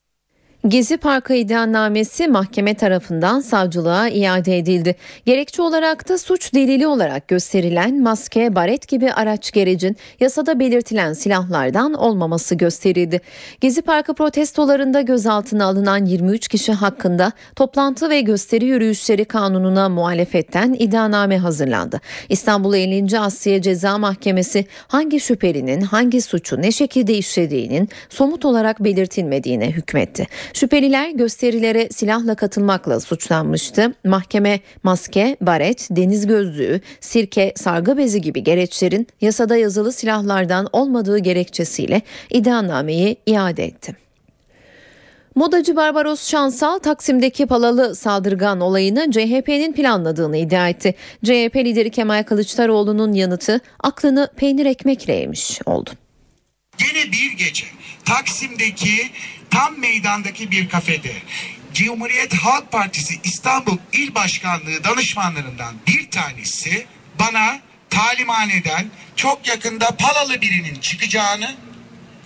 [0.69, 4.97] Gezi Parkı iddianamesi mahkeme tarafından savcılığa iade edildi.
[5.27, 11.95] Gerekçe olarak da suç delili olarak gösterilen maske, baret gibi araç gerecin yasada belirtilen silahlardan
[11.95, 13.21] olmaması gösterildi.
[13.61, 21.39] Gezi Parkı protestolarında gözaltına alınan 23 kişi hakkında toplantı ve gösteri yürüyüşleri kanununa muhalefetten iddianame
[21.39, 22.01] hazırlandı.
[22.29, 23.19] İstanbul 50.
[23.19, 30.27] Asya Ceza Mahkemesi hangi şüphelinin hangi suçu ne şekilde işlediğinin somut olarak belirtilmediğine hükmetti.
[30.57, 33.95] Şüpheliler gösterilere silahla katılmakla suçlanmıştı.
[34.05, 42.03] Mahkeme maske, baret, deniz gözlüğü, sirke, sargı bezi gibi gereçlerin yasada yazılı silahlardan olmadığı gerekçesiyle
[42.31, 43.97] iddianameyi iade etti.
[45.35, 50.95] Modacı Barbaros Şansal Taksim'deki palalı saldırgan olayını CHP'nin planladığını iddia etti.
[51.25, 55.91] CHP lideri Kemal Kılıçdaroğlu'nun yanıtı aklını peynir ekmekle yemiş oldu.
[56.79, 57.67] Gene bir gece
[58.05, 58.91] Taksim'deki
[59.51, 61.13] tam meydandaki bir kafede
[61.75, 66.87] Cumhuriyet Halk Partisi İstanbul İl Başkanlığı danışmanlarından bir tanesi
[67.19, 68.87] bana talimhaneden
[69.17, 71.55] çok yakında palalı birinin çıkacağını,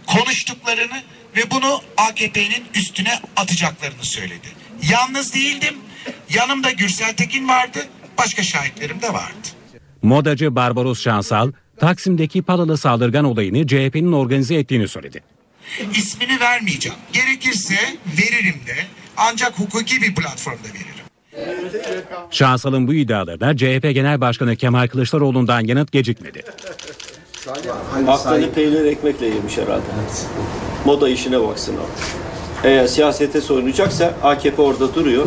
[0.06, 1.02] konuştuklarını
[1.36, 4.48] ve bunu AKP'nin üstüne atacaklarını söyledi.
[4.90, 5.74] Yalnız değildim.
[6.34, 7.78] Yanımda Gürsel Tekin vardı.
[8.18, 9.48] Başka şahitlerim de vardı.
[10.02, 15.22] Modacı Barbaros Şansal, Taksim'deki Palalı saldırgan olayını CHP'nin organize ettiğini söyledi.
[15.94, 16.98] İsmini vermeyeceğim.
[17.12, 17.74] Gerekirse
[18.18, 18.74] veririm de
[19.16, 21.00] ancak hukuki bir platformda veririm.
[22.30, 26.42] Şansal'ın bu iddialarına CHP Genel Başkanı Kemal Kılıçdaroğlu'ndan yanıt gecikmedi.
[28.08, 29.82] Aklını peynir ekmekle yemiş herhalde.
[30.84, 32.20] Moda işine baksın abi.
[32.68, 35.26] Eğer siyasete soyunacaksa AKP orada duruyor.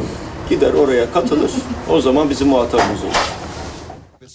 [0.50, 1.52] Gider oraya katılır.
[1.90, 3.16] O zaman bizim muhatabımız olur.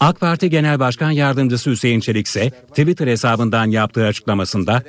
[0.00, 4.82] AK Parti Genel Başkan Yardımcısı Hüseyin Çelik ise Twitter hesabından yaptığı açıklamasında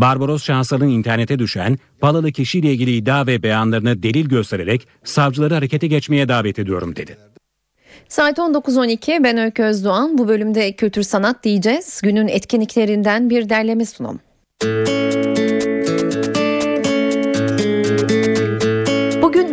[0.00, 6.28] Barbaros Şansal'ın internete düşen Palalı kişiyle ilgili iddia ve beyanlarını delil göstererek savcıları harekete geçmeye
[6.28, 7.16] davet ediyorum dedi.
[8.08, 10.18] Saat 19.12 ben Öykü Özdoğan.
[10.18, 12.00] Bu bölümde kültür sanat diyeceğiz.
[12.02, 14.20] Günün etkinliklerinden bir derleme sunum.
[14.62, 15.45] Bugün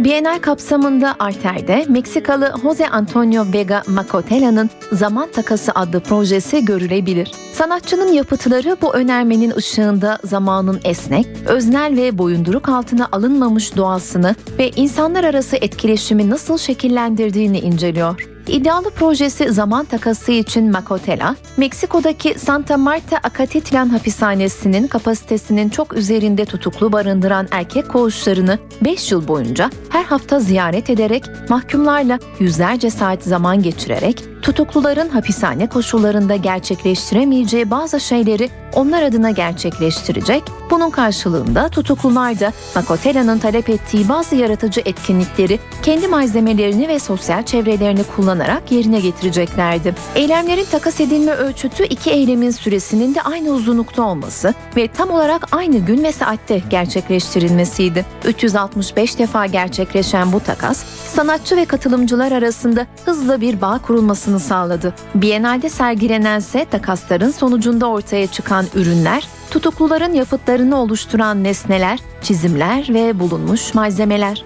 [0.04, 7.32] Bienal kapsamında Arter'de Meksikalı Jose Antonio Vega Macotela'nın Zaman Takası adlı projesi görülebilir.
[7.54, 15.24] Sanatçının yapıtları bu önermenin ışığında zamanın esnek, öznel ve boyunduruk altına alınmamış doğasını ve insanlar
[15.24, 18.33] arası etkileşimi nasıl şekillendirdiğini inceliyor.
[18.48, 26.92] İddialı projesi zaman takası için Macotela, Meksiko'daki Santa Marta Acatitlan hapishanesinin kapasitesinin çok üzerinde tutuklu
[26.92, 34.34] barındıran erkek koğuşlarını 5 yıl boyunca her hafta ziyaret ederek mahkumlarla yüzlerce saat zaman geçirerek
[34.44, 40.44] tutukluların hapishane koşullarında gerçekleştiremeyeceği bazı şeyleri onlar adına gerçekleştirecek.
[40.70, 48.04] Bunun karşılığında tutuklular da Macotela'nın talep ettiği bazı yaratıcı etkinlikleri kendi malzemelerini ve sosyal çevrelerini
[48.04, 48.33] kullanarak
[48.72, 49.96] yerine getireceklerdi.
[50.16, 55.78] Eylemlerin takas edilme ölçütü iki eylemin süresinin de aynı uzunlukta olması ve tam olarak aynı
[55.78, 58.06] gün ve saatte gerçekleştirilmesiydi.
[58.26, 60.84] 365 defa gerçekleşen bu takas,
[61.16, 64.94] sanatçı ve katılımcılar arasında hızla bir bağ kurulmasını sağladı.
[65.16, 74.44] Biennale'de sergilenense takasların sonucunda ortaya çıkan ürünler, tutukluların yapıtlarını oluşturan nesneler, çizimler ve bulunmuş malzemeler.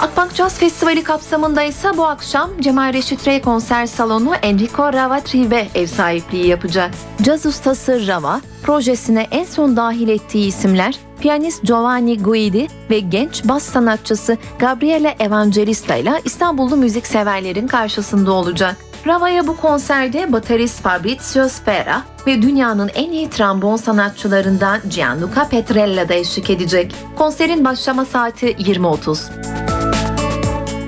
[0.00, 5.68] Akbank Jazz Festivali kapsamında ise bu akşam Cemal Reşit Rey konser salonu Enrico Rava Trive
[5.74, 6.90] ev sahipliği yapacak.
[7.22, 13.62] Caz ustası Rava, projesine en son dahil ettiği isimler piyanist Giovanni Guidi ve genç bas
[13.62, 18.76] sanatçısı Gabriele Evangelista ile İstanbullu müzik severlerin karşısında olacak.
[19.06, 26.14] Rava'ya bu konserde baterist Fabrizio Sfera ve dünyanın en iyi trombon sanatçılarından Gianluca Petrella da
[26.14, 26.94] eşlik edecek.
[27.16, 29.63] Konserin başlama saati 20.30.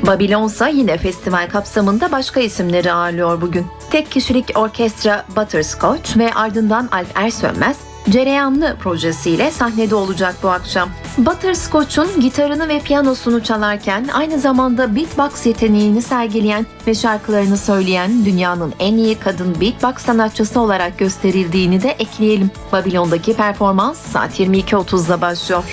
[0.06, 3.66] Babylon yine festival kapsamında başka isimleri ağırlıyor bugün.
[3.90, 7.76] Tek kişilik orkestra Butterscotch ve ardından Alp Ersönmez
[8.10, 10.88] Cereyanlı projesiyle sahnede olacak bu akşam.
[11.18, 18.96] Butterscotch'un gitarını ve piyanosunu çalarken aynı zamanda beatbox yeteneğini sergileyen ve şarkılarını söyleyen dünyanın en
[18.96, 22.50] iyi kadın beatbox sanatçısı olarak gösterildiğini de ekleyelim.
[22.72, 25.64] Babilon'daki performans saat 22.30'da başlıyor.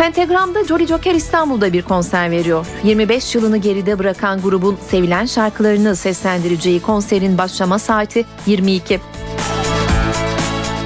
[0.00, 2.66] Pentagram'da Jolly Joker İstanbul'da bir konser veriyor.
[2.84, 9.00] 25 yılını geride bırakan grubun sevilen şarkılarını seslendireceği konserin başlama saati 22.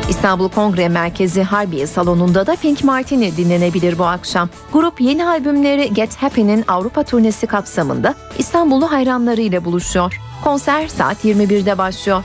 [0.08, 4.48] İstanbul Kongre Merkezi Harbiye Salonu'nda da Pink Martini dinlenebilir bu akşam.
[4.72, 10.20] Grup yeni albümleri Get Happy'nin Avrupa turnesi kapsamında İstanbullu hayranlarıyla buluşuyor.
[10.44, 12.24] Konser saat 21'de başlıyor.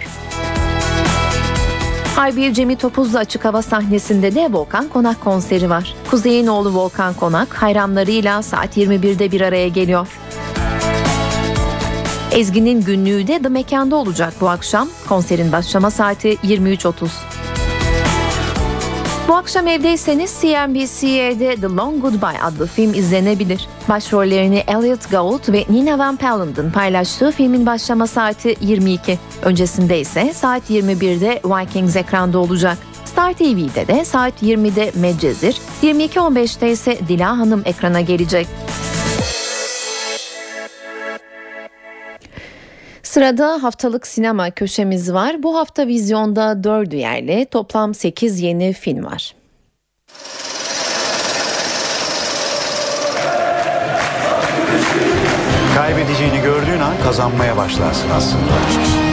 [2.15, 5.95] Harbiye Cemil Topuzlu açık hava sahnesinde de Volkan Konak konseri var.
[6.11, 10.07] Kuzey'in oğlu Volkan Konak hayranlarıyla saat 21'de bir araya geliyor.
[12.31, 14.89] Ezgi'nin günlüğü de The Mekan'da olacak bu akşam.
[15.09, 17.38] Konserin başlama saati 23.30.
[19.29, 23.67] Bu akşam evdeyseniz CNBC'de The Long Goodbye adlı film izlenebilir.
[23.89, 29.19] Başrollerini Elliot Gould ve Nina Van Pelland'ın paylaştığı filmin başlama saati 22.
[29.41, 32.77] Öncesinde ise saat 21'de Vikings ekranda olacak.
[33.05, 38.47] Star TV'de de saat 20'de Medcezir, 22.15'te ise Dila Hanım ekrana gelecek.
[43.09, 45.43] Sırada haftalık sinema köşemiz var.
[45.43, 49.35] Bu hafta vizyonda 4 yerli toplam 8 yeni film var.
[55.75, 59.08] Kaybedeceğini gördüğün an kazanmaya başlarsın aslında.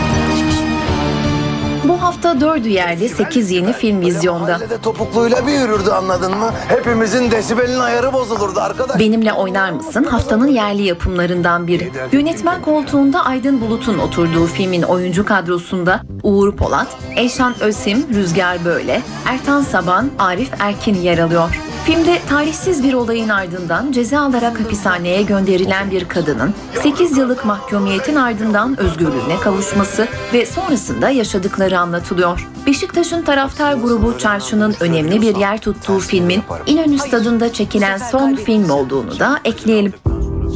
[1.89, 4.41] Bu hafta 4 yerli 8 yeni film vizyonda.
[4.41, 6.51] Mahallede topukluyla bir yürürdü anladın mı?
[6.69, 9.01] Hepimizin desibelin ayarı bozulurdu arkadaş.
[9.01, 10.05] Benimle oynar mısın?
[10.05, 11.93] Haftanın yerli yapımlarından biri.
[12.13, 19.63] Yönetmen koltuğunda Aydın Bulut'un oturduğu filmin oyuncu kadrosunda Uğur Polat, Eşan Ösim, Rüzgar Böyle, Ertan
[19.63, 21.66] Saban, Arif Erkin yer alıyor.
[21.87, 28.81] Filmde talihsiz bir olayın ardından ceza alarak hapishaneye gönderilen bir kadının 8 yıllık mahkumiyetin ardından
[28.81, 32.49] özgürlüğüne kavuşması ve sonrasında yaşadıkları anlatılıyor.
[32.67, 39.19] Beşiktaş'ın taraftar grubu Çarşı'nın önemli bir yer tuttuğu filmin İnönü Stadı'nda çekilen son film olduğunu
[39.19, 39.95] da ekleyelim.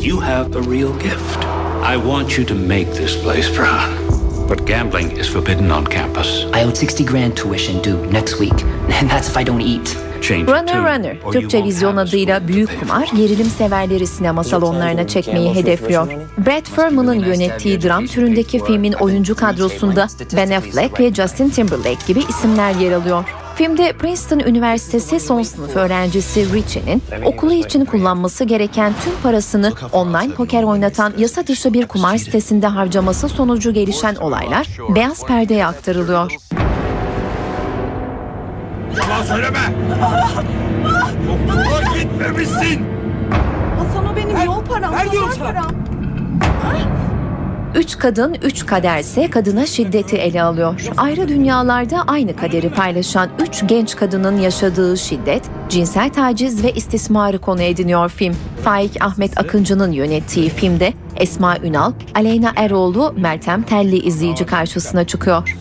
[0.03, 1.45] You have a real gift.
[1.95, 4.11] I want you to make this place proud.
[4.51, 6.45] But gambling is forbidden on campus.
[6.45, 8.65] I owed 60 grand tuition due next week,
[9.01, 10.10] and that's if I don't eat.
[10.29, 12.81] Runner Runner, Türkçe vizyon adıyla Büyük.
[12.81, 16.07] Kumar, gerilim severleri sinema salonlarına çekmeyi hedefliyor.
[16.47, 20.07] Brad Furman'ın yönettiği dram türündeki filmin oyuncu kadrosunda
[20.37, 23.25] Ben Affleck ve Justin Timberlake gibi isimler yer alıyor.
[23.55, 30.63] Filmde Princeton Üniversitesi son sınıf öğrencisi Richie'nin okulu için kullanması gereken tüm parasını online poker
[30.63, 36.33] oynatan yasa dışı bir kumar sitesinde harcaması sonucu gelişen olaylar beyaz perdeye aktarılıyor.
[38.99, 39.59] Yalan söyleme.
[41.31, 42.87] Okula gitmemişsin.
[43.79, 45.53] Hasan o benim yol param, ver diyorum pazar sana.
[45.53, 45.71] param.
[47.75, 50.81] Üç kadın, üç kaderse kadına şiddeti ele alıyor.
[50.97, 57.63] Ayrı dünyalarda aynı kaderi paylaşan üç genç kadının yaşadığı şiddet, cinsel taciz ve istismarı konu
[57.63, 58.37] ediniyor film.
[58.65, 65.57] Faik Ahmet Akıncı'nın yönettiği filmde Esma Ünal, Aleyna Eroğlu, Meltem Telli izleyici karşısına çıkıyor.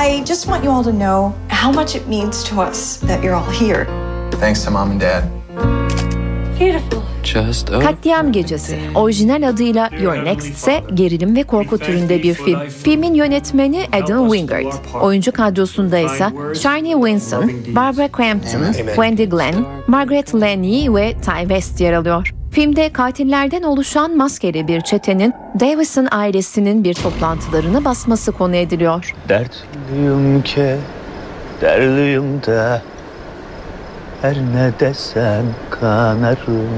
[0.00, 3.34] I just want you all to know how much it means to us that you're
[3.34, 3.84] all here.
[4.30, 5.24] Thanks to mom and dad.
[6.56, 7.02] Beautiful.
[7.22, 12.60] Just Katliam Gecesi, orijinal adıyla Your Next ise gerilim ve korku türünde bir film.
[12.84, 14.72] Filmin yönetmeni Adam Wingard.
[15.02, 16.30] Oyuncu kadrosunda ise
[16.62, 22.37] Shani Winston, Barbara Crampton, Wendy Glenn, Margaret Lenny ve Ty West yer alıyor.
[22.58, 29.14] Filmde katillerden oluşan maskeli bir çetenin Davison ailesinin bir toplantılarını basması konu ediliyor.
[29.28, 30.76] Dertliyim ki,
[31.60, 32.82] derliyim de
[34.22, 36.68] her ne desem kanarım.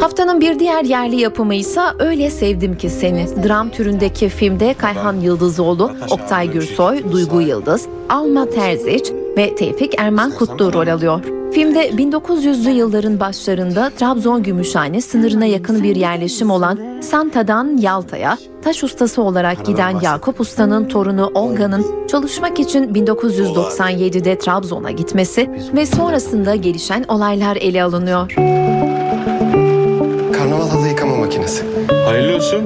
[0.00, 3.26] Haftanın bir diğer yerli yapımı ise Öyle Sevdim Ki Seni.
[3.48, 10.72] Dram türündeki filmde Kayhan Yıldızoğlu, Oktay Gürsoy, Duygu Yıldız, Alma Terziç ve Tevfik Erman Kutlu
[10.72, 11.41] rol alıyor.
[11.54, 19.22] Filmde 1900'lü yılların başlarında Trabzon Gümüşhane sınırına yakın bir yerleşim olan Santa'dan Yalta'ya taş ustası
[19.22, 27.56] olarak giden Yakup Usta'nın torunu Olga'nın çalışmak için 1997'de Trabzon'a gitmesi ve sonrasında gelişen olaylar
[27.56, 28.32] ele alınıyor.
[30.32, 31.64] Karnaval halı yıkama makinesi.
[32.06, 32.62] Hayırlı olsun.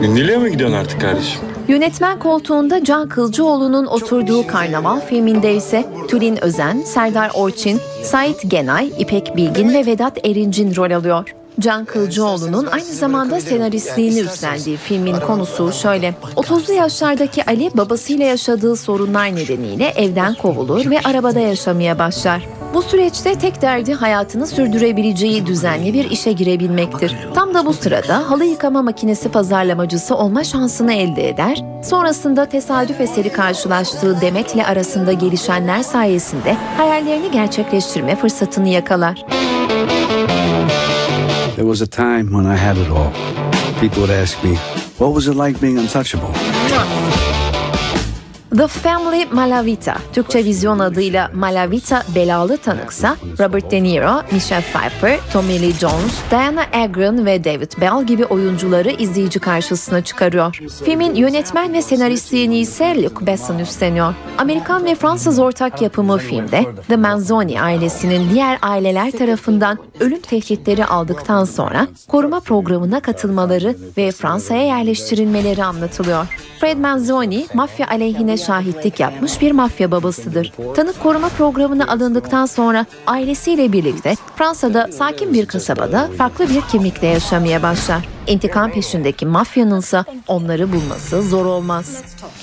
[0.00, 1.40] Gündeliğe mi gidiyorsun artık kardeşim?
[1.68, 9.36] Yönetmen koltuğunda Can Kılcıoğlu'nun oturduğu Karnaval filminde ise Tülin Özen, Serdar Orçin, Sait Genay, İpek
[9.36, 11.34] Bilgin ve Vedat Erincin rol alıyor.
[11.60, 16.14] Can Kılcıoğlu'nun aynı zamanda senaristliğini üstlendiği filmin konusu şöyle.
[16.36, 22.48] 30'lu yaşlardaki Ali babasıyla yaşadığı sorunlar nedeniyle evden kovulur ve arabada yaşamaya başlar.
[22.74, 27.16] Bu süreçte tek derdi hayatını sürdürebileceği düzenli bir işe girebilmektir.
[27.34, 31.64] Tam da bu sırada halı yıkama makinesi pazarlamacısı olma şansını elde eder.
[31.84, 39.24] Sonrasında tesadüf eseri karşılaştığı Demet'le arasında gelişenler sayesinde hayallerini gerçekleştirme fırsatını yakalar.
[41.56, 43.12] There was a time when I had it all.
[43.80, 44.56] People would ask me,
[44.98, 46.34] what was it like being untouchable?
[48.56, 55.62] The Family Malavita, Türkçe vizyon adıyla Malavita belalı tanıksa Robert De Niro, Michelle Pfeiffer, Tommy
[55.62, 60.60] Lee Jones, Diana Agron ve David Bell gibi oyuncuları izleyici karşısına çıkarıyor.
[60.84, 64.14] Filmin yönetmen ve senaristliğini ise Luc Besson üstleniyor.
[64.38, 71.44] Amerikan ve Fransız ortak yapımı filmde The Manzoni ailesinin diğer aileler tarafından ölüm tehditleri aldıktan
[71.44, 76.26] sonra koruma programına katılmaları ve Fransa'ya yerleştirilmeleri anlatılıyor.
[76.60, 80.52] Fred Manzoni, mafya aleyhine şahitlik yapmış bir mafya babasıdır.
[80.76, 87.62] Tanık koruma programına alındıktan sonra ailesiyle birlikte Fransa'da sakin bir kasabada farklı bir kimlikle yaşamaya
[87.62, 88.08] başlar.
[88.26, 91.86] İntikam peşindeki mafyanınsa onları bulması zor olmaz.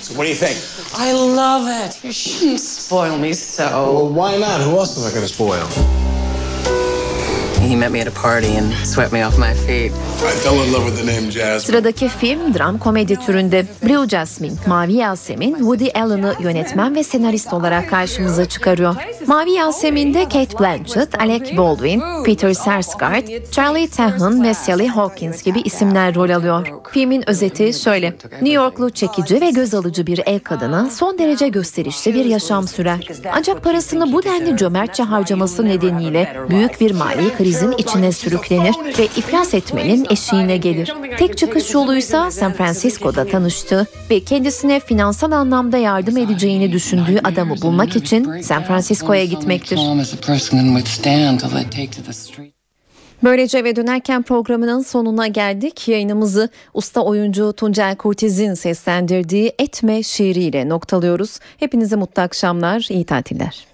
[0.00, 0.56] So what do you think?
[0.98, 2.04] I love it.
[2.04, 3.62] You shouldn't spoil me so.
[3.62, 4.60] Well, why not?
[4.60, 5.66] Who else am I going to spoil?
[7.68, 9.92] He met me at a party and swept me off my feet.
[9.92, 11.60] I fell in love with the name Jasmine.
[11.60, 13.66] Sıradaki film dram komedi türünde.
[13.82, 18.94] Blue Jasmine, Mavi Yasemin, Woody Allen'ı yönetmen ve senarist olarak karşımıza çıkarıyor.
[19.26, 26.14] Mavi Yasemin'de Kate Blanchett, Alec Baldwin, Peter Sarsgaard, Charlie Tahan ve Sally Hawkins gibi isimler
[26.14, 26.66] rol alıyor.
[26.92, 28.10] Filmin özeti şöyle.
[28.32, 33.08] New Yorklu çekici ve göz alıcı bir ev kadına son derece gösterişli bir yaşam sürer.
[33.32, 39.54] Ancak parasını bu denli cömertçe harcaması nedeniyle büyük bir mali krizin içine sürüklenir ve iflas
[39.54, 40.94] etmenin eşiğine gelir.
[41.18, 47.96] Tek çıkış yoluysa San Francisco'da tanıştığı ve kendisine finansal anlamda yardım edeceğini düşündüğü adamı bulmak
[47.96, 49.80] için San Francisco'ya gitmektir.
[53.24, 55.88] Böylece eve dönerken programının sonuna geldik.
[55.88, 61.38] Yayınımızı usta oyuncu Tuncel Kurtiz'in seslendirdiği Etme şiiriyle noktalıyoruz.
[61.56, 63.71] Hepinize mutlu akşamlar, iyi tatiller.